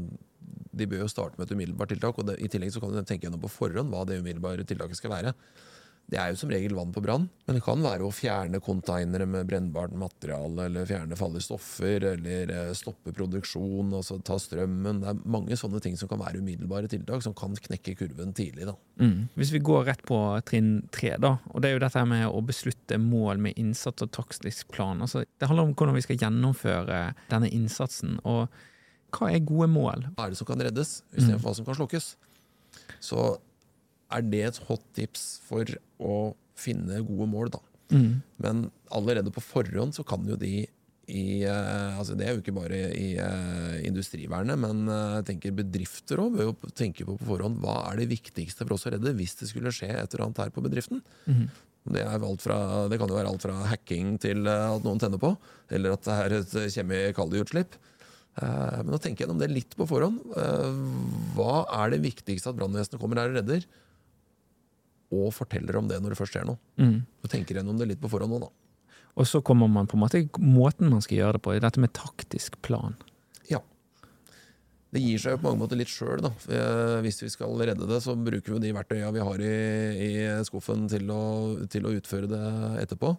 [0.73, 3.03] De bør jo starte med et umiddelbart tiltak, og det, i tillegg så kan de
[3.05, 5.33] tenke gjennom på forhånd hva det umiddelbare tiltaket skal være.
[6.11, 9.29] Det er jo som regel vann på brann, men det kan være å fjerne konteinere
[9.31, 15.03] med brennbart materiale, eller fjerne farlige stoffer, eller eh, stoppe produksjon, altså ta strømmen.
[15.05, 18.67] Det er mange sånne ting som kan være umiddelbare tiltak, som kan knekke kurven tidlig.
[18.67, 18.75] da.
[19.03, 19.29] Mm.
[19.39, 20.19] Hvis vi går rett på
[20.49, 24.11] trinn tre, da, og det er jo dette med å beslutte mål med innsats og
[24.17, 25.03] taktisk plan.
[25.07, 28.51] Altså, det handler om hvordan vi skal gjennomføre denne innsatsen, og
[29.15, 30.11] hva er gode mål?
[30.17, 32.13] Hva er det som kan reddes, istedenfor hva som kan slukkes?
[33.03, 33.31] Så
[34.11, 35.69] er det et hot tips for
[36.01, 36.19] å
[36.59, 37.63] finne gode mål, da.
[37.91, 38.21] Mm.
[38.43, 40.69] Men allerede på forhånd så kan jo de
[41.11, 45.57] i uh, altså Det er jo ikke bare i uh, industrivernet, men uh, jeg tenker
[45.59, 48.95] bedrifter òg bør jo tenke på på forhånd hva er det viktigste for oss å
[48.95, 51.03] redde hvis det skulle skje et eller annet her på bedriften.
[51.27, 51.49] Mm.
[51.91, 52.61] Det, er alt fra,
[52.93, 55.33] det kan jo være alt fra hacking til at noen tenner på,
[55.73, 57.79] eller at det er et kjemikalieutslipp.
[58.41, 60.21] Men å tenke gjennom det litt på forhånd.
[61.35, 63.65] Hva er det viktigste at brannvesenet kommer her og redder?
[65.11, 66.61] Og forteller om det når det først skjer noe.
[66.79, 67.01] Mm.
[67.25, 68.51] Og tenker gjennom det litt på forhånd nå, da.
[69.19, 71.93] Og så kommer man på en måte måten man skal gjøre det på, dette med
[71.97, 72.95] taktisk plan.
[73.51, 73.59] Ja.
[74.95, 76.31] Det gir seg jo på mange måter litt sjøl, da.
[76.47, 79.57] Eh, Hvis vi skal redde det, så bruker vi de verktøya vi har i,
[80.07, 80.13] i
[80.47, 81.23] skuffen til å,
[81.71, 82.45] til å utføre det
[82.85, 83.13] etterpå.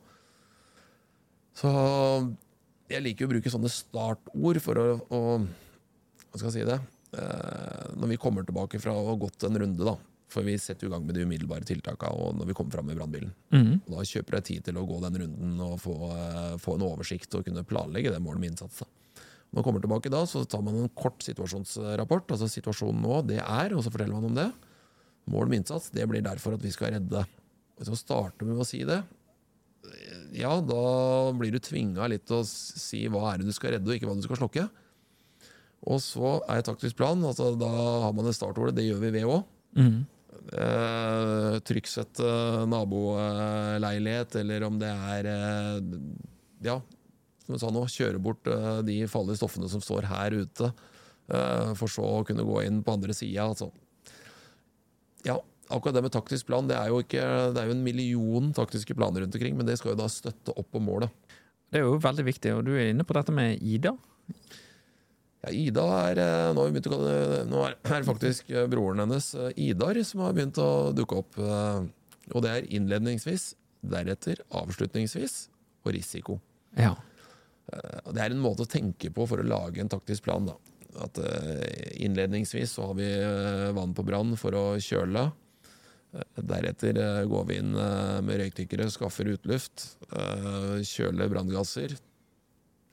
[1.60, 1.72] Så
[2.92, 5.22] jeg liker jo å bruke sånne startord for å, å
[6.32, 6.80] Hva skal jeg si det?
[7.20, 9.98] Eh, når vi kommer tilbake fra å ha gått en runde, da.
[10.32, 13.34] For vi setter i gang med de umiddelbare tiltakene når vi kommer fram med brannbilen.
[13.52, 13.82] Mm.
[13.90, 17.36] Da kjøper jeg tid til å gå den runden og få, eh, få en oversikt
[17.36, 18.84] og kunne planlegge det målet med innsats.
[19.52, 22.32] Når man kommer tilbake da, så tar man en kort situasjonsrapport.
[22.32, 24.48] altså Situasjonen nå, det er, og så forteller man om det.
[25.28, 27.26] Mål med innsats, det blir derfor at vi skal redde.
[27.78, 29.02] Hvis man starter med å si det,
[30.38, 30.84] ja, da
[31.36, 34.08] blir du tvinga litt til å si hva er det du skal redde, og ikke
[34.08, 34.70] hva du skal slokke.
[35.92, 37.20] Og så er taktisk plan.
[37.26, 37.70] altså Da
[38.06, 38.76] har man et startord.
[38.78, 39.44] Det gjør vi ved òg.
[39.76, 40.04] Mm.
[40.50, 42.32] Eh, Trykksette
[42.68, 46.00] naboleilighet, eller om det er eh,
[46.66, 46.80] Ja,
[47.46, 50.72] som jeg sa nå, kjøre bort eh, de farlige stoffene som står her ute,
[51.32, 53.46] eh, for så å kunne gå inn på andre sida.
[53.48, 53.70] Altså.
[55.28, 55.38] Ja,
[55.70, 57.22] akkurat det med taktisk plan, det er jo ikke
[57.54, 60.58] Det er jo en million taktiske planer rundt omkring, men det skal jo da støtte
[60.58, 61.14] opp om målet.
[61.72, 63.94] Det er jo veldig viktig, og du er inne på dette med Ida.
[65.42, 68.52] Ja, Ida er eh, Nå, har vi begynt å kalle det, nå er er faktisk
[68.54, 71.40] eh, broren hennes eh, Idar som har begynt å dukke opp.
[72.32, 73.52] Og det er innledningsvis,
[73.82, 75.38] deretter avslutningsvis
[75.82, 76.38] og risiko.
[76.78, 76.94] Ja.
[77.72, 80.46] Det er en måte å tenke på for å lage en taktisk plan.
[80.46, 80.54] da.
[81.02, 81.18] At
[82.04, 83.08] Innledningsvis så har vi
[83.76, 85.26] vann på brann for å kjøle.
[86.38, 87.00] Deretter
[87.32, 89.88] går vi inn med røykdykkere, skaffer utluft,
[90.94, 91.98] kjøler branngasser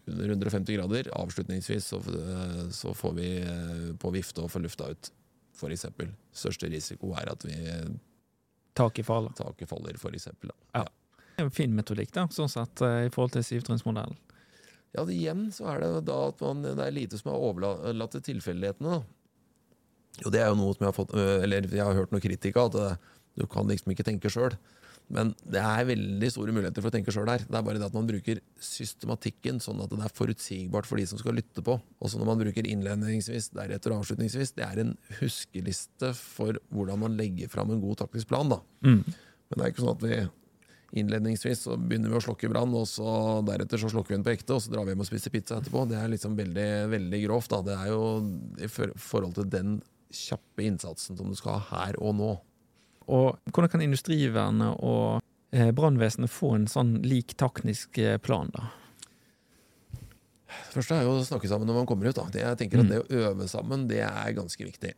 [0.08, 1.08] under 150 grader.
[1.12, 5.10] Avslutningsvis så, eh, så får vi eh, på vifte og få lufta ut,
[5.58, 5.86] f.eks.
[6.32, 7.56] Største risiko er at vi
[8.78, 9.32] Taket faller.
[9.34, 10.28] taket faller, f.eks.
[10.74, 10.84] Ja.
[10.84, 14.16] Det er en fin metodikk, da, sånn sett, eh, i forhold til syvtrinnsmodellen.
[14.96, 18.14] Ja, det, igjen så er det da at man, det er lite som er overlatt
[18.16, 18.98] til tilfeldighetene.
[18.98, 20.24] da.
[20.24, 22.56] Og det er jo noe som jeg har fått, eller jeg har hørt noe kritikk
[22.58, 24.56] av, at du kan liksom ikke tenke sjøl.
[25.14, 27.44] Men det er veldig store muligheter for å tenke sjøl her.
[27.48, 31.06] Det er bare det at man bruker systematikken sånn at det er forutsigbart for de
[31.08, 31.78] som skal lytte på.
[32.04, 34.52] Også når man bruker innledningsvis, deretter avslutningsvis.
[34.58, 34.92] Det er en
[35.22, 38.52] huskeliste for hvordan man legger fram en god taktisk plan.
[38.52, 38.60] da.
[38.84, 39.00] Mm.
[39.08, 40.18] Men det er ikke sånn at vi
[40.98, 44.32] innledningsvis så begynner vi å slokke brann, og så deretter så slokker vi den på
[44.32, 45.84] ekte, og så drar vi hjem og spiser pizza etterpå.
[45.88, 47.52] Det er liksom veldig, veldig grovt.
[47.52, 47.62] da.
[47.64, 48.04] Det er jo
[48.60, 52.30] i forhold til den kjappe innsatsen som du skal ha her og nå.
[53.08, 55.22] Og hvordan kan Industrivernet og
[55.54, 58.68] eh, brannvesenet få en sånn lik teknisk eh, plan, da?
[60.48, 62.16] Det første er jo å snakke sammen når man kommer ut.
[62.16, 62.26] da.
[62.32, 64.94] Det, jeg tenker at det å øve sammen, det er ganske viktig.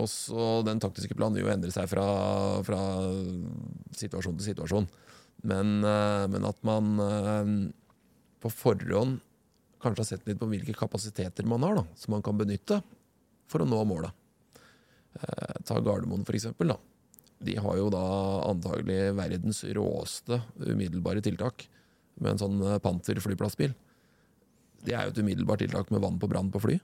[0.00, 2.06] Også den taktiske planen vil jo endre seg fra,
[2.64, 2.80] fra
[3.96, 4.88] situasjon til situasjon.
[5.48, 6.92] Men, eh, men at man
[8.38, 9.20] på forhånd
[9.82, 12.80] kanskje har sett litt på hvilke kapasiteter man har, da, som man kan benytte
[13.48, 14.12] for å nå målet.
[15.66, 16.74] Ta Gardermoen, for eksempel.
[16.74, 16.97] Da.
[17.44, 18.04] De har jo da
[18.48, 21.68] antagelig verdens råeste umiddelbare tiltak
[22.18, 22.82] med en sånn panterflyplassbil.
[22.88, 23.74] Panther flyplassbil.
[24.84, 26.76] Det er jo et umiddelbart tiltak med vann på brann på fly.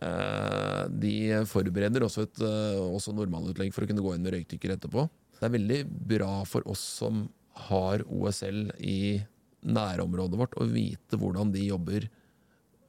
[0.00, 1.14] Eh, De
[1.50, 5.08] forbereder også et eh, også normalutlegg for å kunne gå inn med røykdykker etterpå.
[5.38, 5.80] Det er veldig
[6.14, 7.26] bra for oss som
[7.70, 9.20] har OSL i
[9.60, 12.06] nærområdet vårt, å vite hvordan de jobber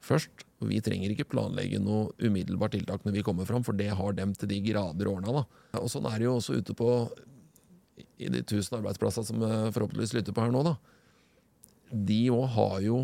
[0.04, 0.46] først.
[0.62, 4.18] Og Vi trenger ikke planlegge noe umiddelbart tiltak når vi kommer fram, for det har
[4.18, 5.46] dem til de grader ordna.
[5.80, 6.90] Og sånn er det jo også ute på
[8.22, 10.62] i de tusen arbeidsplassene som eh, forhåpentligvis lytter på her nå.
[10.66, 10.76] da.
[11.92, 13.02] De òg har jo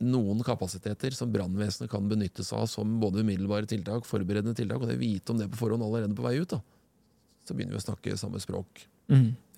[0.00, 4.88] noen kapasiteter som brannvesenet kan benytte seg av som både umiddelbare tiltak, forberedende tiltak, og
[4.88, 6.54] det vite om det på forhånd allerede på vei ut.
[6.54, 6.60] da.
[7.44, 8.86] Så begynner vi å snakke samme språk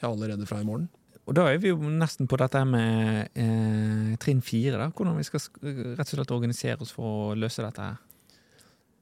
[0.00, 0.88] ja, allerede fra i morgen.
[1.30, 4.88] Og da er vi jo nesten på dette med eh, trinn fire, da.
[4.90, 5.60] Hvordan vi skal sk-
[5.94, 8.00] rett og slett organisere oss for å løse dette her.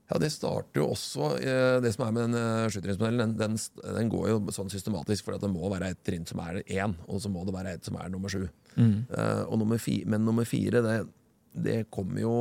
[0.09, 3.95] Ja, Det starter jo også eh, Det som er med den eh, sjutrinn-modellen, den, den,
[3.97, 7.21] den går jo sånn systematisk, for det må være et trinn som er én, og
[7.25, 8.45] så må det være et som er nummer sju.
[8.79, 10.97] Eh, nummer fi, men nummer fire, det,
[11.65, 12.33] det kommer jo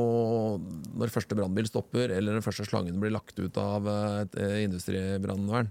[1.00, 4.56] når første brannbil stopper, eller den første slangen blir lagt ut av eh, et eh,
[4.68, 5.68] industribrannvern.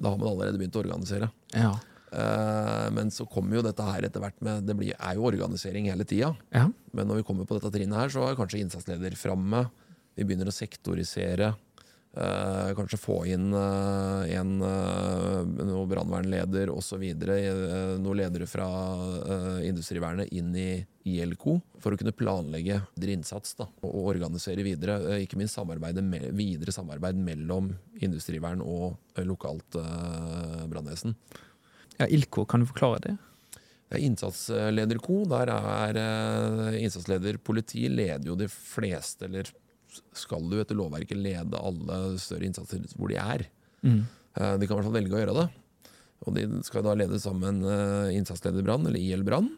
[0.00, 1.28] Da har man allerede begynt å organisere.
[1.52, 1.74] Ja.
[2.14, 5.90] Eh, men så kommer jo dette her etter hvert med Det blir, er jo organisering
[5.90, 6.34] hele tida.
[6.54, 6.68] ja.
[6.94, 9.64] Men når vi kommer på dette trinnet her, så er kanskje innsatsleder framme.
[10.14, 11.48] Vi begynner å sektorisere.
[12.14, 17.02] Eh, kanskje få inn eh, en noen brannvernleder osv.
[17.02, 18.68] Uh, noen ledere fra
[19.66, 20.68] industrivernet inn i
[21.16, 21.48] ILK
[21.82, 25.18] for å kunne planlegge videre innsats da, og organisere videre.
[25.24, 28.94] Ikke minst med, videre samarbeid mellom industrivern og
[29.26, 29.74] lokalt
[30.70, 31.18] brannvesen.
[32.00, 33.16] Ja, ILKO, kan du forklare det?
[33.90, 35.20] Det er Innsatsleder-ko.
[35.30, 39.50] Der er eh, innsatsleder politi leder jo de fleste, eller
[40.16, 43.46] skal du etter lovverket lede alle større innsatser hvor de er.
[43.86, 44.00] Mm.
[44.34, 45.46] Eh, de kan i hvert fall velge å gjøre det.
[46.24, 49.50] Og de skal da lede sammen uh, innsatsleder brann, eller IL brann,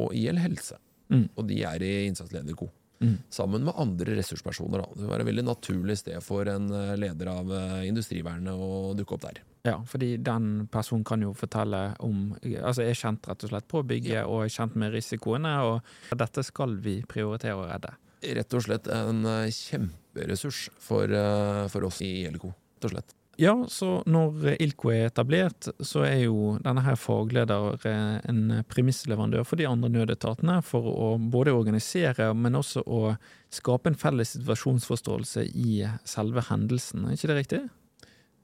[0.00, 0.78] og IL helse.
[1.12, 1.26] Mm.
[1.34, 2.70] Og de er i innsatsleder-ko.
[3.00, 3.16] Mm.
[3.32, 4.82] Sammen med andre ressurspersoner.
[4.82, 4.96] Da.
[4.96, 9.16] Det være et veldig naturlig sted for en eh, leder av eh, industrivernet å dukke
[9.16, 9.40] opp der.
[9.66, 13.82] Ja, fordi den personen kan jo fortelle om Altså er kjent rett og slett på
[13.84, 17.92] bygget og er kjent med risikoene, og dette skal vi prioritere å redde.
[18.40, 22.50] Rett og slett en eh, kjemperessurs for, eh, for oss i ILK.
[22.50, 23.16] Rett og slett.
[23.40, 29.46] Ja, så når ILCO er etablert, så er jo denne her fagleder eh, en premissleverandør
[29.48, 33.14] for de andre nødetatene for å både organisere, men også å
[33.52, 37.08] skape en felles situasjonsforståelse i selve hendelsen.
[37.08, 37.62] Er ikke det riktig?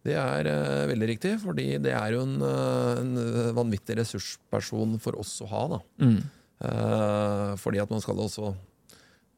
[0.06, 3.12] Det er uh, veldig riktig, fordi det er jo en, uh, en
[3.56, 5.64] vanvittig ressursperson for oss å ha.
[5.76, 5.82] da.
[6.06, 6.20] Mm.
[6.56, 8.54] Uh, fordi at man skal også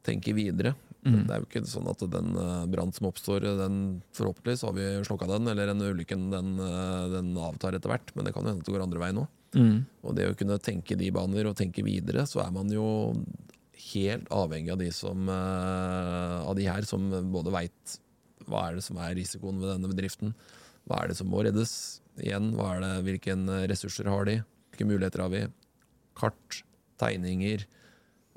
[0.05, 0.75] tenke videre.
[1.07, 1.21] Mm.
[1.27, 3.77] Det er jo ikke sånn at den uh, brann som oppstår, den,
[4.17, 8.27] forhåpentligvis har vi slokka den, eller den ulykken den, eh, den avtar etter hvert, men
[8.27, 9.29] det kan jo hende at det går andre veien òg.
[9.55, 9.77] Mm.
[10.03, 12.85] Og det å kunne tenke de baner og tenke videre, så er man jo
[13.93, 17.99] helt avhengig av de, som, eh, av de her som både veit
[18.49, 20.33] hva er det som er risikoen ved denne bedriften,
[20.89, 21.73] hva er det som må reddes
[22.19, 23.37] igjen, hva er det, hvilke
[23.69, 24.39] ressurser har de,
[24.71, 25.45] hvilke muligheter har vi,
[26.19, 26.63] kart,
[26.99, 27.65] tegninger.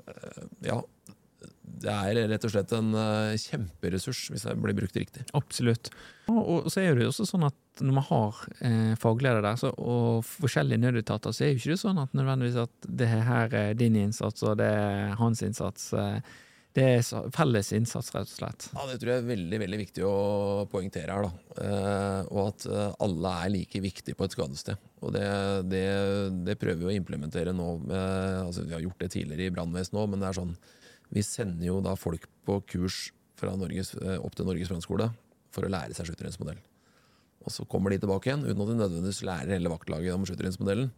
[0.07, 0.81] eh, Ja,
[1.63, 5.25] det er rett og slett en eh, kjemperessurs hvis det blir brukt riktig.
[5.35, 5.89] Absolutt.
[6.31, 10.23] Og, så er det jo også sånn at når man har eh, fagleder der, og
[10.27, 13.97] forskjellige nødetater, så er jo ikke det sånn at nødvendigvis at det her er din
[13.99, 15.89] innsats og det er hans innsats.
[15.97, 16.19] Eh,
[16.73, 18.65] det er felles innsats, rett og slett.
[18.73, 20.13] Ja, Det tror jeg er veldig veldig viktig å
[20.71, 21.27] poengtere her.
[21.27, 21.61] da.
[21.61, 24.87] Eh, og at eh, alle er like viktige på et skadested.
[25.05, 25.25] Og det,
[25.69, 25.83] det,
[26.47, 27.67] det prøver vi å implementere nå.
[27.83, 27.99] Med,
[28.47, 30.55] altså, vi har gjort det tidligere i brannvesenet òg, men det er sånn,
[31.13, 33.03] vi sender jo da folk på kurs
[33.37, 35.11] fra Norges, eh, opp til Norges brannskole
[35.53, 36.57] for å lære seg skytterhjemsmodell.
[37.43, 40.89] Og så kommer de tilbake igjen uten at de nødvendigvis lærer hele vaktlaget om skytterhjemsmodellen.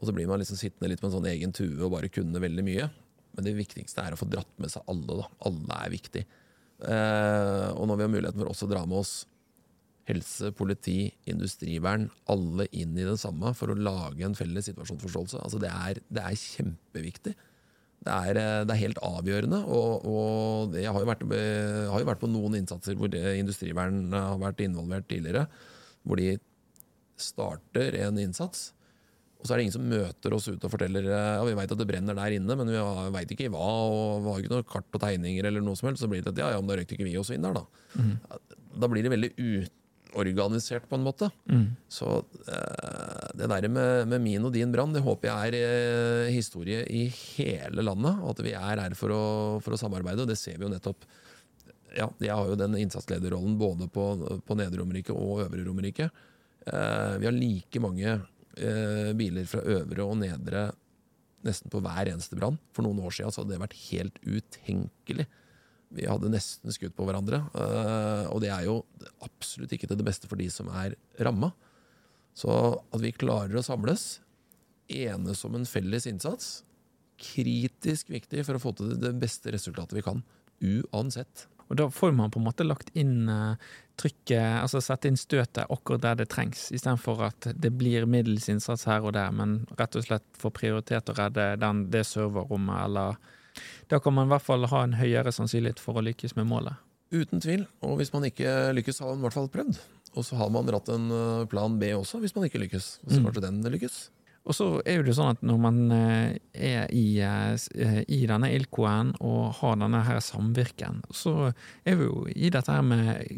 [0.00, 2.40] Og så blir man liksom sittende litt på en sånn egen tue og bare kunne
[2.42, 2.88] veldig mye.
[3.34, 5.20] Men det viktigste er å få dratt med seg alle.
[5.22, 5.26] da.
[5.48, 6.24] Alle er viktig.
[6.80, 9.14] Eh, og når vi har muligheten for også å dra med oss
[10.08, 15.42] helse, politi, industrivern, alle inn i det samme for å lage en felles situasjonsforståelse.
[15.44, 17.36] Altså det, er, det er kjempeviktig.
[18.00, 19.62] Det er, eh, det er, helt avgjørende.
[19.68, 24.40] Og, og jeg har jo, vært, har jo, vært, på noen innsatser hvor industrivern har
[24.40, 25.46] vært involvert tidligere.
[26.02, 26.34] Hvor de
[27.20, 28.70] starter en innsats,
[29.40, 31.72] og så er det ingen som møter oss ut og forteller eh, ja, vi vet
[31.72, 32.80] at det brenner der inne, men vi
[33.14, 35.46] veit ikke hva, og vi har ikke noe kart og tegninger.
[35.48, 37.16] eller noe som helst, Så blir det at ja, ja, men da røykte ikke vi
[37.16, 37.64] oss inn der, da.
[37.96, 38.18] Mm.
[38.84, 41.30] Da blir det veldig uorganisert, på en måte.
[41.48, 41.70] Mm.
[41.88, 42.18] Så
[42.52, 45.56] eh, det der med, med, min og din brann, det håper jeg er
[46.26, 48.20] eh, historie i hele landet.
[48.20, 49.22] Og at vi er her for å,
[49.64, 51.08] for å samarbeide, og det ser vi jo nettopp.
[51.96, 54.04] Ja, jeg har jo den innsatslederrollen både på,
[54.44, 56.10] på Nedre Romerike og Øvre Romerike.
[56.60, 58.18] Vi har like mange
[58.60, 60.68] eh, biler fra øvre og nedre
[61.46, 62.58] nesten på hver eneste brann.
[62.76, 65.26] For noen år siden hadde det vært helt utenkelig.
[65.90, 67.42] Vi hadde nesten skutt på hverandre.
[67.50, 68.80] Eh, og det er jo
[69.26, 71.52] absolutt ikke til det beste for de som er ramma.
[72.36, 74.20] Så at vi klarer å samles,
[74.90, 76.60] enes om en felles innsats,
[77.20, 80.22] kritisk viktig for å få til det beste resultatet vi kan.
[80.60, 81.48] Uansett.
[81.70, 83.54] Og da får man på en måte lagt inn uh,
[84.00, 88.88] trykket, altså sette inn støtet akkurat der det trengs, istedenfor at det blir middels innsats
[88.90, 93.20] her og der, men rett og slett får prioritet å redde den, det serverrommet, eller
[93.90, 96.78] Da kan man i hvert fall ha en høyere sannsynlighet for å lykkes med målet.
[97.10, 99.80] Uten tvil, og hvis man ikke lykkes, har man i hvert fall prøvd.
[100.14, 102.86] Og så har man dratt en eh, plan B også, hvis man ikke lykkes.
[103.04, 103.40] Og så mm.
[103.42, 103.98] den lykkes.
[104.50, 109.12] Og så er det sånn at når man eh, er i, eh, i denne ILCO-en
[109.22, 111.52] og har denne her samvirken, så
[111.86, 113.30] er vi jo i dette her med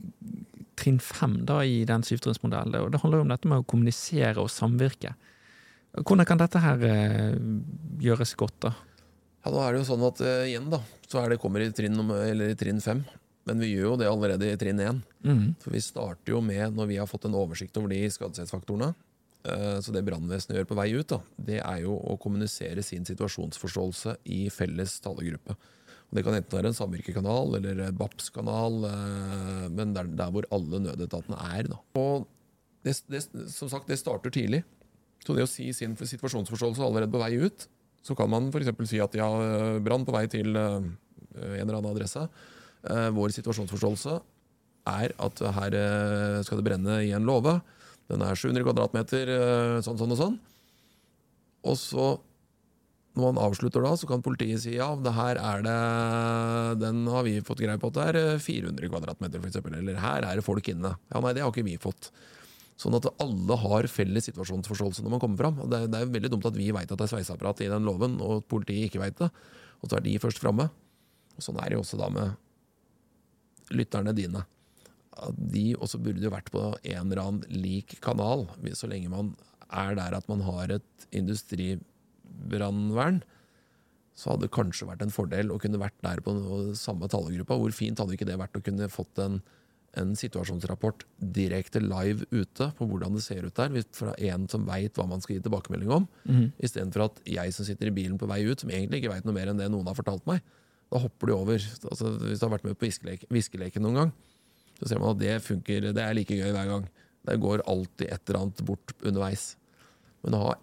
[0.81, 2.79] trinn fem da, i den syvtrinnsmodellen.
[2.81, 5.13] Og det handler jo om dette med å kommunisere og samvirke.
[6.01, 7.37] Hvordan kan dette her eh,
[8.01, 8.73] gjøres godt, da?
[9.43, 10.79] Ja, Nå er det jo sånn at uh, igjen da,
[11.11, 13.05] så er det kommer i trinn, eller i trinn fem.
[13.51, 15.01] Men vi gjør jo det allerede i trinn én.
[15.27, 15.47] Mm.
[15.61, 19.12] For vi starter jo med, når vi har fått en oversikt over de skadesetsfaktorene, Eh,
[19.43, 21.19] så det brannvesenet gjør på vei ut, da,
[21.51, 25.57] det er jo å kommunisere sin situasjonsforståelse i felles talegruppe.
[26.13, 30.45] Og det kan enten være en samvirkekanal eller BAPS-kanal, eh, men det er der hvor
[30.53, 31.71] alle nødetatene er.
[31.73, 31.79] Da.
[31.97, 32.27] Og
[32.85, 34.61] det, det, som sagt, det starter tidlig.
[35.25, 37.65] Så det å si sin situasjonsforståelse allerede på vei ut,
[38.05, 38.75] så kan man f.eks.
[38.91, 39.31] si at ja,
[39.81, 40.93] brann på vei til en
[41.33, 42.27] eller annen adresse.
[42.85, 44.19] Eh, vår situasjonsforståelse
[44.93, 45.79] er at her
[46.45, 47.57] skal det brenne i en låve.
[48.11, 50.37] Den er 700 kvadratmeter, eh, sånn, sånn og sånn.
[51.69, 52.07] Og så,
[53.15, 55.77] når man avslutter da, så kan politiet si ja, det her er det
[56.83, 59.63] Den har vi fått greie på at det er 400 eh, kvadratmeter, f.eks.
[59.71, 60.97] Eller her er det folk inne.
[61.13, 62.11] Ja, nei, det har ikke vi fått.
[62.81, 65.61] Sånn at alle har felles situasjonsforståelse når man kommer fram.
[65.71, 67.87] Det er, det er veldig dumt at vi veit at det er sveiseapparat i den
[67.87, 69.29] loven, og at politiet ikke veit det.
[69.83, 70.67] Og så er de først framme.
[71.39, 72.35] Sånn er det jo også da med
[73.73, 74.43] lytterne dine
[75.13, 78.47] at de også burde vært på en eller annen lik kanal,
[78.77, 79.35] så lenge man
[79.73, 83.23] er der at man har et industribrannvern.
[84.17, 86.35] Så hadde det kanskje vært en fordel å kunne vært der på
[86.77, 87.59] samme tallegruppa.
[87.59, 89.39] Hvor fint hadde ikke det vært å kunne fått en,
[89.97, 95.01] en situasjonsrapport direkte live ute på hvordan det ser ut der, fra en som veit
[95.01, 96.47] hva man skal gi tilbakemelding om, mm.
[96.61, 99.37] istedenfor at jeg som sitter i bilen på vei ut, som egentlig ikke veit noe
[99.37, 100.45] mer enn det noen har fortalt meg,
[100.93, 101.65] da hopper de over.
[101.89, 102.91] Altså, hvis du har vært med på
[103.33, 104.13] viskeleken noen gang,
[104.83, 105.95] så ser man at det funker.
[105.95, 106.89] Det er like gøy hver gang.
[107.23, 109.55] Det går alltid et eller annet bort underveis.
[110.27, 110.57] Men å ha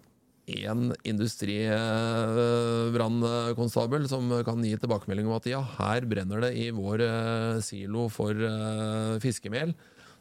[0.50, 7.60] én industribrannkonstabel som kan gi tilbakemelding om at ja, her brenner det i vår uh,
[7.64, 9.74] silo for uh, fiskemel.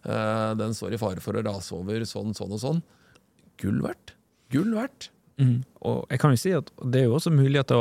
[0.05, 2.81] Uh, den står i fare for å rase over sånn, sånn og sånn.
[3.59, 4.15] Gull verdt.
[4.53, 5.09] Gull verdt.
[5.39, 5.61] Mm.
[5.87, 7.71] Og jeg kan jo si at Det er jo også mulig at,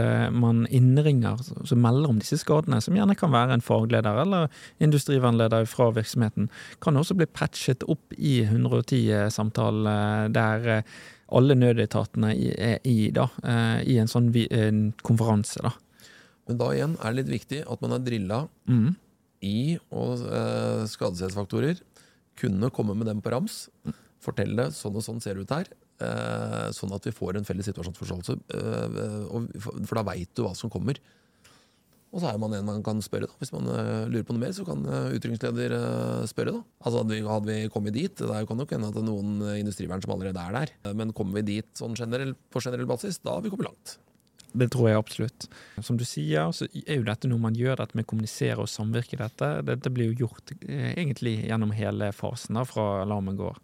[0.00, 4.48] eh, man innringer som melder om disse skadene, som gjerne kan være en fagleder eller
[4.80, 6.48] industrivernleder fra virksomheten,
[6.80, 10.82] kan også bli patchet opp i 110-samtalen eh, der eh,
[11.32, 13.24] alle nødetatene er i, da,
[13.88, 15.62] i en sånn en konferanse.
[15.64, 15.70] da.
[16.46, 18.90] Men da igjen er det litt viktig at man er drilla mm.
[19.48, 21.80] i og eh.
[22.36, 23.70] Kunne komme med dem på rams.
[24.20, 25.72] fortelle Fortelle sånn og sånn ser det ut her.
[26.02, 28.38] Eh, sånn at vi får en felles situasjonsforståelse.
[28.58, 29.02] Eh,
[29.86, 31.00] for da veit du hva som kommer.
[32.12, 33.24] Og så er man en man kan spørre.
[33.24, 33.38] da.
[33.40, 35.72] Hvis man uh, lurer på noe mer, så kan utrykningsleder
[36.28, 36.52] spørre.
[36.52, 36.60] da.
[36.84, 40.04] Altså Hadde vi, vi kommet dit Det kan nok hende at det er noen industrivern
[40.04, 40.92] som allerede er der.
[40.92, 43.96] Men kommer vi dit sånn generell, på generell basis, da har vi kommet langt.
[44.52, 45.48] Det tror jeg absolutt.
[45.80, 48.68] Som du sier, så er jo dette noe man gjør, dette med å kommunisere og
[48.68, 49.48] samvirke dette.
[49.64, 53.56] Dette blir jo gjort egentlig gjennom hele fasen da, fra alarmen går.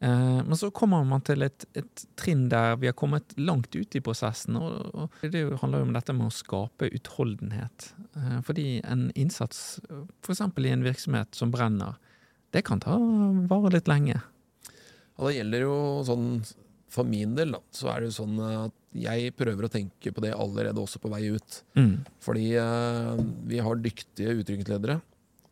[0.00, 3.96] Eh, men så kommer man til et, et, trinn der vi har kommet langt ut
[3.96, 4.56] i prosessen.
[4.56, 7.90] og, Det handler jo om dette med å skape utholdenhet.
[8.16, 9.78] Eh, fordi en innsats,
[10.24, 10.40] f.eks.
[10.40, 12.00] i en virksomhet som brenner,
[12.50, 12.96] det kan ta
[13.50, 14.16] vare litt lenge.
[14.16, 15.76] Ja, det gjelder jo
[16.08, 16.26] sånn
[16.90, 20.22] For min del, da, så er det jo sånn at jeg prøver å tenke på
[20.24, 21.60] det allerede også på vei ut.
[21.78, 22.00] Mm.
[22.24, 24.96] Fordi eh, vi har dyktige utrykningsledere,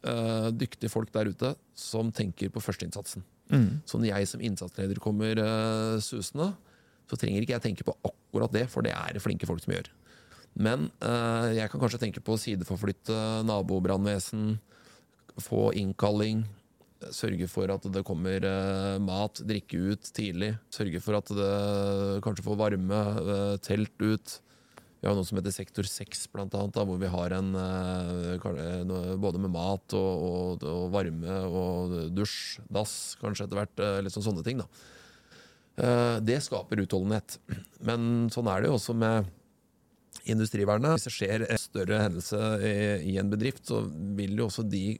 [0.02, 3.22] eh, dyktige folk der ute, som tenker på førsteinnsatsen.
[3.48, 3.80] Mm.
[3.88, 6.52] Så når jeg som innsatsleder kommer uh, susende,
[7.08, 9.74] så trenger ikke jeg tenke på akkurat det, for det er det flinke folk som
[9.74, 9.88] gjør.
[10.58, 13.16] Men uh, jeg kan kanskje tenke på å sideforflytte
[13.48, 14.56] nabobrannvesen,
[15.38, 16.42] få innkalling,
[17.14, 20.56] sørge for at det kommer uh, mat, drikke ut tidlig.
[20.74, 21.52] Sørge for at det
[22.26, 24.38] kanskje får varme, uh, telt ut.
[24.98, 28.34] Vi har noe som heter Sektor 6, blant annet, da, hvor vi har en eh,
[28.34, 33.84] eh, både med mat og, og, og varme og dusj, dass, kanskje etter hvert.
[34.10, 34.62] sånn sånne ting.
[34.62, 34.70] da.
[36.26, 37.36] Det skaper utholdenhet.
[37.86, 39.28] Men sånn er det jo også med
[40.26, 40.96] industrivernet.
[40.96, 43.84] Hvis det skjer en større hendelse i, en bedrift, så
[44.18, 44.98] vil jo også de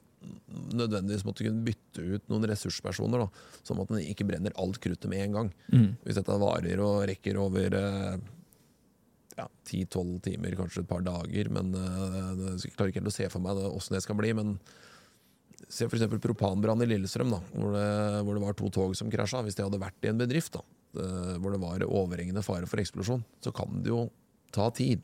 [0.79, 5.11] nødvendigvis måtte kunne bytte ut noen ressurspersoner, da, sånn at en ikke brenner alt kruttet
[5.11, 5.53] med en gang.
[5.71, 5.89] Mm.
[6.05, 7.75] Hvis dette varer og rekker over
[9.39, 13.29] ja, 10-12 timer, kanskje et par dager, men eh, jeg klarer ikke helt å se
[13.31, 14.33] for meg åssen det skal bli.
[14.37, 14.57] men
[15.69, 16.05] Se f.eks.
[16.23, 17.87] propanbrann i Lillestrøm, da, hvor det,
[18.25, 19.43] hvor det var to tog som krasja.
[19.45, 20.63] Hvis det hadde vært i en bedrift da,
[21.03, 24.05] eh, hvor det var overhengende fare for eksplosjon, så kan det jo
[24.55, 25.03] ta tid.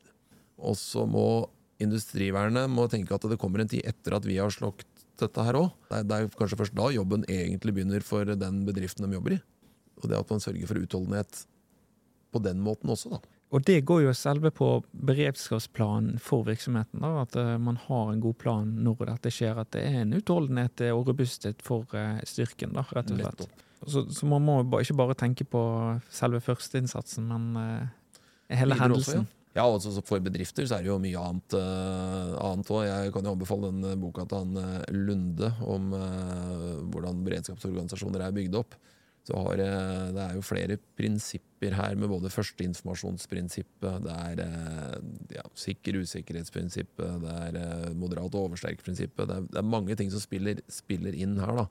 [0.55, 1.45] Og så må
[1.83, 4.85] industrivernet må tenke at det kommer en tid etter at vi har slått
[5.19, 5.73] dette her òg.
[5.89, 9.41] Det, det er kanskje først da jobben egentlig begynner for den bedriften de jobber i.
[10.01, 11.43] Og det at man sørger for utholdenhet
[12.35, 13.34] på den måten også, da.
[13.55, 14.67] Og det går jo selve på
[15.07, 16.99] beredskapsplanen for virksomheten.
[16.99, 19.61] Da, at eh, man har en god plan når dette skjer.
[19.61, 23.45] At det er en utholdenhet eh, og robusthet for eh, styrken, da, rett og slett.
[23.85, 25.61] Så, så man må ikke bare tenke på
[26.11, 27.87] selve førsteinnsatsen, men
[28.49, 29.27] hele hendelsen.
[29.55, 32.81] Ja, altså For bedrifter så er det jo mye annet uh.
[32.83, 38.57] Jeg kan jo anbefale den boka til han Lunde om uh, hvordan beredskapsorganisasjoner er bygd
[38.59, 38.75] opp.
[39.25, 44.99] Så har, eh, Det er jo flere prinsipper her, med både førsteinformasjonsprinsippet, det er eh,
[45.39, 49.27] ja, sikker-usikkerhetsprinsippet, det er eh, moderat og oversterk-prinsippet.
[49.27, 51.63] Det, det er mange ting som spiller, spiller inn her.
[51.63, 51.67] da.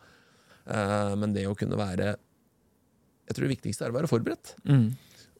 [0.66, 2.16] Eh, men det å kunne være
[3.24, 4.90] Jeg tror det viktigste er å være forberedt Mm.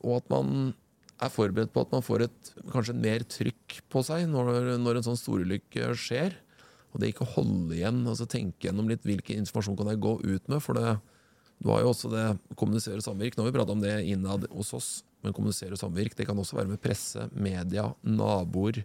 [0.05, 0.75] og at man
[1.21, 5.07] er forberedt på at man får et, kanskje mer trykk på seg når, når en
[5.11, 6.33] sånn storulykke skjer.
[6.95, 10.49] Og det ikke holde igjen, altså tenke gjennom litt hvilken informasjon kan jeg gå ut
[10.49, 10.63] med.
[10.63, 10.95] For det,
[11.65, 12.27] du har jo også det
[12.61, 13.39] kommunisere og samvirke.
[13.39, 14.89] Nå har vi prata om det innad hos oss,
[15.25, 18.83] men kommunisere og samvirke det kan også være med presse, media, naboer.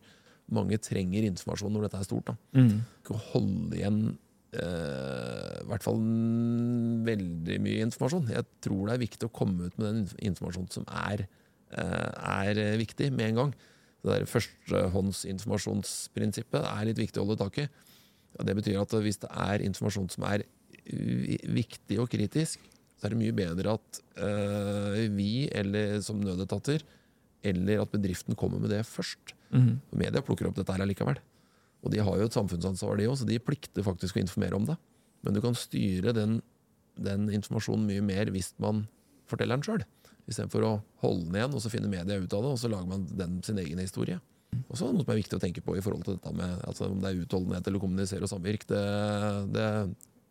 [0.56, 2.32] Mange trenger informasjon når dette er stort.
[2.32, 2.36] da.
[2.56, 2.80] Mm.
[3.02, 4.00] Ikke holde igjen
[4.56, 6.00] eh, i hvert fall
[7.10, 8.32] veldig mye informasjon.
[8.32, 10.00] Jeg tror det er viktig å komme ut med den
[10.32, 11.28] informasjonen som er,
[11.76, 13.52] eh, er viktig, med en gang.
[14.00, 17.68] Det der førstehåndsinformasjonsprinsippet er litt viktig å holde tak i.
[18.38, 20.48] Ja, det betyr at hvis det er informasjon som er
[20.90, 22.64] viktig og kritisk,
[23.00, 26.84] så er det mye bedre at uh, vi, eller som nødetater,
[27.48, 29.34] eller at bedriften kommer med det først.
[29.56, 29.80] Mm.
[29.96, 31.22] Media plukker opp dette her allikevel.
[31.80, 34.68] Og de har jo et samfunnsansvar, de òg, så de plikter faktisk å informere om
[34.68, 34.76] det.
[35.24, 36.40] Men du kan styre den,
[37.00, 38.84] den informasjonen mye mer hvis man
[39.32, 39.86] forteller den sjøl.
[40.30, 40.74] Istedenfor å
[41.04, 43.40] holde den igjen, og så finner media ut av det, og så lager man den
[43.48, 44.20] sin egen historie.
[44.68, 46.88] Og så noe som er viktig å tenke på i forhold til dette med altså
[46.90, 48.66] om det er utholdenhet eller kommunisere og samvirke.
[48.70, 48.82] Det,
[49.54, 49.66] det,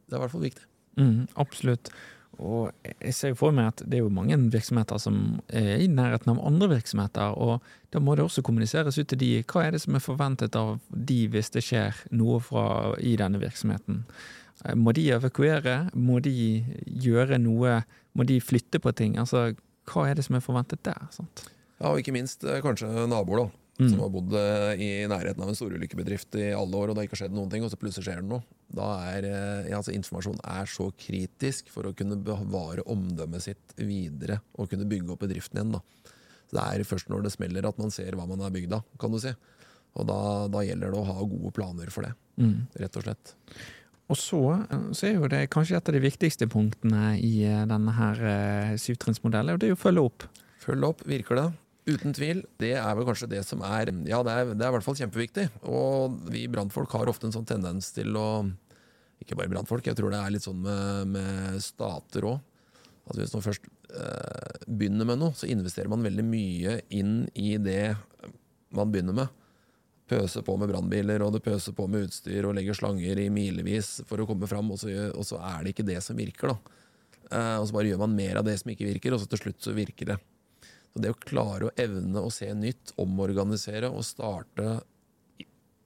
[0.09, 0.65] det er i hvert fall viktig.
[0.99, 1.91] Mm, absolutt.
[2.39, 5.89] Og jeg ser jo for meg at det er jo mange virksomheter som er i
[5.91, 9.31] nærheten av andre virksomheter, og da må det også kommuniseres ut til de.
[9.49, 13.41] Hva er det som er forventet av de hvis det skjer noe fra, i denne
[13.43, 14.05] virksomheten?
[14.65, 15.89] Eh, Må de evakuere?
[15.95, 16.35] Må de
[16.87, 17.81] gjøre noe?
[18.15, 19.19] Må de flytte på ting?
[19.19, 19.49] Altså,
[19.91, 21.09] hva er det som er forventet der?
[21.15, 21.49] Sant?
[21.79, 23.65] Ja, og ikke minst eh, kanskje naboer, da.
[23.79, 23.91] Mm.
[23.93, 27.07] Som har bodd eh, i nærheten av en storulykkebedrift i alle år, og det har
[27.07, 28.43] ikke skjedd noen ting, og så plutselig skjer det noe.
[28.75, 33.77] Da er eh, ja, altså Informasjon er så kritisk for å kunne bevare omdømmet sitt
[33.79, 35.77] videre og kunne bygge opp bedriften igjen.
[35.77, 35.83] da.
[36.51, 38.83] Så Det er først når det smeller at man ser hva man er bygd av,
[38.99, 39.31] kan du si.
[39.99, 40.19] Og da,
[40.51, 42.67] da gjelder det å ha gode planer for det, Mm.
[42.79, 43.33] rett og slett.
[44.09, 44.41] Og så,
[44.97, 48.77] så er jo det kanskje et av de viktigste punktene i eh, denne her eh,
[48.81, 50.27] syvtrinnsmodellen, og det er jo å følge opp.
[50.63, 51.49] Følge opp, virker det?
[51.89, 52.43] Uten tvil.
[52.61, 54.99] Det er vel kanskje det som er Ja, det er, det er i hvert fall
[54.99, 55.47] kjempeviktig.
[55.65, 58.29] Og vi brannfolk har ofte en sånn tendens til å
[59.23, 62.39] Ikke bare brannfolk, jeg tror det er litt sånn med, med stater òg.
[63.09, 63.65] At hvis man først
[63.97, 67.97] eh, begynner med noe, så investerer man veldig mye inn i det
[68.77, 69.33] man begynner med.
[70.09, 73.99] Pøser på med brannbiler, og det pøser på med utstyr og legger slanger i milevis
[74.09, 76.77] for å komme fram, og så, og så er det ikke det som virker, da.
[77.29, 79.47] Eh, og så bare gjør man mer av det som ikke virker, og så til
[79.47, 80.21] slutt så virker det.
[80.99, 84.81] Så det å klare å evne å se nytt, omorganisere og starte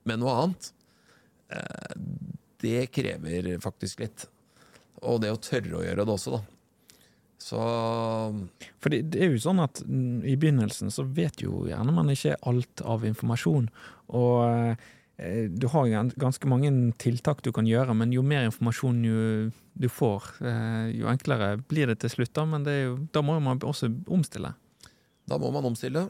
[0.08, 0.70] med noe annet,
[1.52, 1.98] eh,
[2.64, 4.24] det krever faktisk litt.
[5.04, 6.40] Og det å tørre å gjøre det også, da.
[7.42, 7.60] Så
[8.80, 12.80] For det, er jo sånn at i begynnelsen så vet jo gjerne man ikke alt
[12.80, 13.68] av informasjon.
[14.16, 14.48] Og
[15.20, 16.72] eh, du har ganske mange
[17.04, 19.20] tiltak du kan gjøre, men jo mer informasjon jo,
[19.76, 22.32] du får, eh, jo enklere blir det til slutt.
[22.32, 24.56] Da, men jo, da må man også omstille.
[25.29, 26.09] Da må man omstille.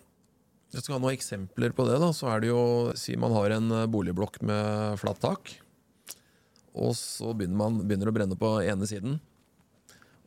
[0.73, 2.63] Hvis skal ha noen eksempler på det, da, så er det jo
[2.97, 5.53] Si man har en eh, boligblokk med flatt tak.
[6.73, 9.19] Og så begynner man begynner å brenne på ene siden.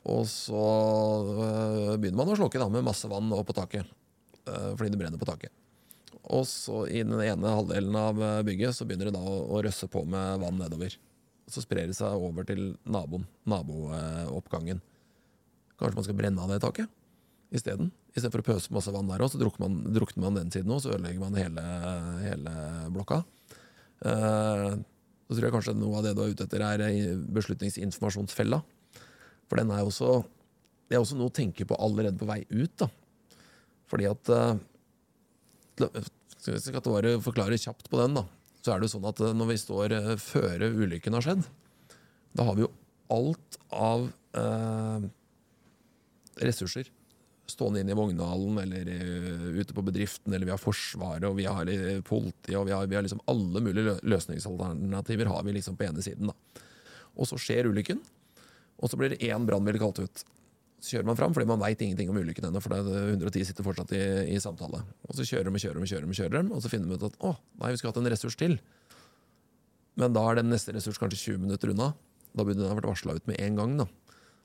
[0.06, 0.62] Og så
[1.26, 3.90] øh, begynner man å slukke da, med masse vann opp på taket.
[4.46, 5.50] øh, fordi det brenner på taket.
[6.30, 10.06] Og så i den ene halvdelen av bygget så begynner det da å, røsse på
[10.10, 10.94] med vann nedover.
[11.50, 14.82] Så sprer det seg over til naboen, nabooppgangen.
[15.78, 16.90] Kanskje man skal brenne av det taket
[17.54, 17.92] isteden?
[18.16, 20.80] Istedenfor å pøse masse vann der òg, så drukner man, drukner man den siden òg,
[20.84, 21.64] så ødelegger man hele,
[22.24, 22.54] hele
[22.96, 23.18] blokka.
[24.08, 24.70] Eh,
[25.26, 28.62] så tror jeg kanskje noe av det du er ute etter, er beslutningsinformasjonsfella.
[29.50, 30.24] For den er også
[30.86, 32.88] Det er også noe å tenke på allerede på vei ut, da.
[33.90, 36.02] Fordi at eh,
[36.38, 38.28] Skal skal bare forklare kjapt på den, da.
[38.62, 41.48] Så er det jo sånn at eh, når vi står før ulykken har skjedd,
[42.38, 42.72] da har vi jo
[43.12, 44.08] alt av
[44.38, 45.10] eh,
[46.46, 46.95] ressurser
[47.50, 51.48] stående inne i vognhallen eller uh, ute på bedriften, eller vi har Forsvaret, og vi
[51.48, 55.78] har uh, politiet, og vi har, vi har liksom alle mulige løsningsalternativer har vi liksom
[55.78, 56.32] på ene siden.
[56.32, 56.64] da.
[57.16, 58.02] Og så skjer ulykken,
[58.82, 60.26] og så blir det én brannbil kalt ut.
[60.82, 63.46] Så kjører man fram, fordi man veit ingenting om ulykken ennå, for det er 110
[63.48, 64.02] sitter fortsatt i,
[64.36, 64.84] i samtale.
[65.08, 67.08] Og så kjører de og kjører de, kjører de, kjører og så finner de ut
[67.08, 67.32] at å,
[67.62, 68.60] nei, vi skulle hatt en ressurs til.
[69.98, 71.94] Men da er den neste ressurs kanskje 20 minutter unna.
[72.36, 73.78] Da burde den ha vært varsla ut med en gang.
[73.80, 73.88] da.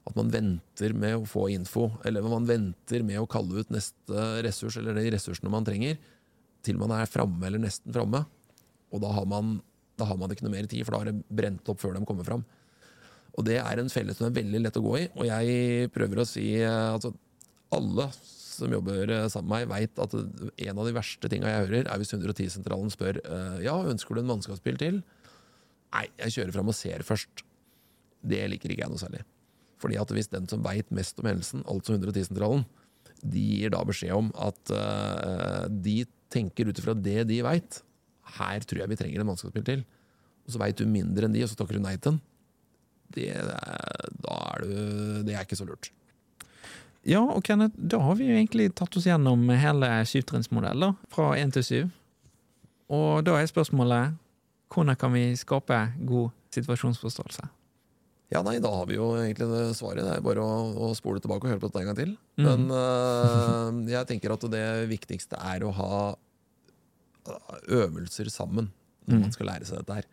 [0.08, 4.28] At man venter med å få info, eller man venter med å kalle ut neste
[4.46, 5.98] ressurs, eller de ressursene man trenger,
[6.64, 8.24] til man er framme eller nesten framme.
[8.90, 9.58] Og da har, man,
[10.00, 12.04] da har man ikke noe mer tid, for da har det brent opp før de
[12.08, 12.44] kommer fram.
[13.38, 15.06] Og det er en felle som er veldig lett å gå i.
[15.14, 17.12] Og jeg prøver å si eh, altså,
[17.76, 21.66] Alle som jobber eh, sammen med meg, veit at en av de verste tinga jeg
[21.66, 25.00] hører, er hvis 110-sentralen spør eh, ja, ønsker du en mannskapsbil til.
[25.94, 27.44] Nei, jeg kjører fram og ser først.
[28.20, 29.22] Det liker ikke jeg noe særlig.
[29.80, 32.66] Fordi at hvis den som veit mest om hendelsen, altså 110-sentralen,
[33.20, 36.02] de gir da beskjed om at uh, de
[36.32, 37.80] tenker ut ifra det de veit.
[38.38, 39.84] Her tror jeg vi trenger en mannskapsbil til.
[40.46, 42.20] Og så veit du mindre enn de, og så takker du nei til den.
[43.10, 45.90] Det, er- du, det er ikke så lurt.
[47.08, 51.52] Ja, og Kenneth, da har vi jo egentlig tatt oss gjennom hele syvtrinnsmodellen, fra én
[51.54, 51.88] til syv.
[52.92, 54.16] Og da er spørsmålet
[54.70, 57.48] hvordan kan vi skape god situasjonsforståelse?
[58.30, 60.04] Ja, nei, da har vi jo egentlig det svaret.
[60.06, 62.12] Det er bare å, å spole tilbake og høre på dette en gang til.
[62.38, 62.44] Mm.
[62.46, 69.22] Men uh, jeg tenker at det viktigste er å ha øh, øvelser sammen når Mm.
[69.24, 70.06] man skal lære seg dette her.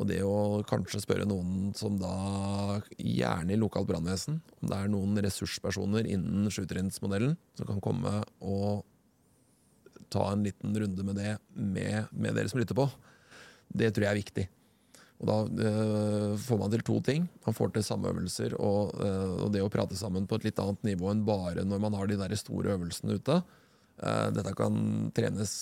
[0.00, 4.88] Og det å kanskje spørre noen som da, gjerne i lokalt brannvesen, om det er
[4.88, 8.86] noen ressurspersoner innen sjutrinnsmodellen som kan komme og
[10.08, 12.88] ta en liten runde med det med, med dere som lytter på,
[13.76, 14.46] det tror jeg er viktig.
[15.20, 15.36] Og da
[15.68, 17.26] eh, får man til to ting.
[17.44, 20.60] Man får til samme øvelser og, eh, og det å prate sammen på et litt
[20.62, 23.36] annet nivå enn bare når man har de der store øvelsene ute.
[24.00, 25.52] Eh, dette kan trenes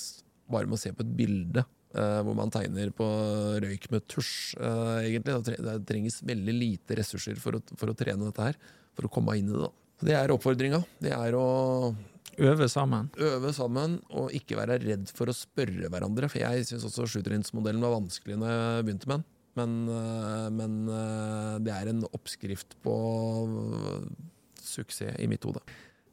[0.48, 3.08] bare med å se på et bilde eh, hvor man tegner på
[3.64, 5.34] røyk med tusj, eh, egentlig.
[5.42, 8.60] Det tre- trenges veldig lite ressurser for å, for å trene dette her,
[8.94, 9.64] for å komme inn i det.
[9.66, 9.72] da.
[9.98, 10.84] Så Det er oppfordringa.
[11.02, 11.94] Det er å
[12.38, 13.08] Øve sammen.
[13.18, 16.28] øve sammen og ikke være redd for å spørre hverandre.
[16.30, 19.24] For jeg syns også sjutrinnsmodellen var vanskelig når jeg begynte med den.
[19.58, 22.94] Men, øh, men øh, det er en oppskrift på
[23.48, 24.06] øh,
[24.62, 25.62] suksess i mitt hode.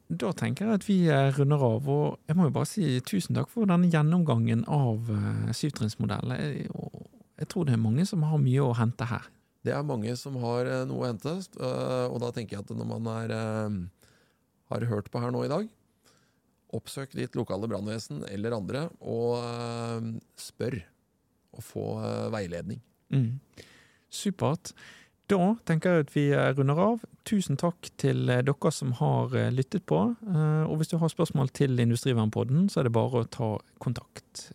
[0.06, 3.38] Da tenker jeg at vi eh, runder av, og jeg må jo bare si tusen
[3.38, 5.10] takk for denne gjennomgangen av
[5.54, 6.36] syvtrinnsmodellen.
[6.36, 9.26] Jeg, tror det er mange som har mye å hente her.
[9.66, 13.08] Det er mange som har noe å hente, og da tenker jeg at når man
[13.10, 13.34] er,
[14.70, 15.66] har hørt på her nå i dag,
[16.78, 19.42] oppsøk ditt lokale brannvesen eller andre, og
[20.38, 20.78] spør.
[21.56, 21.86] Og få
[22.30, 22.78] veiledning.
[23.12, 23.40] Mm.
[24.12, 24.72] Supert.
[25.26, 27.06] Da tenker jeg at vi eh, runder av.
[27.26, 29.98] Tusen takk til eh, dere som har eh, lyttet på.
[30.06, 34.50] Og hvis du har spørsmål til Industrivernpodden, så er det bare å ta kontakt.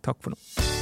[0.00, 0.79] Takk for nå.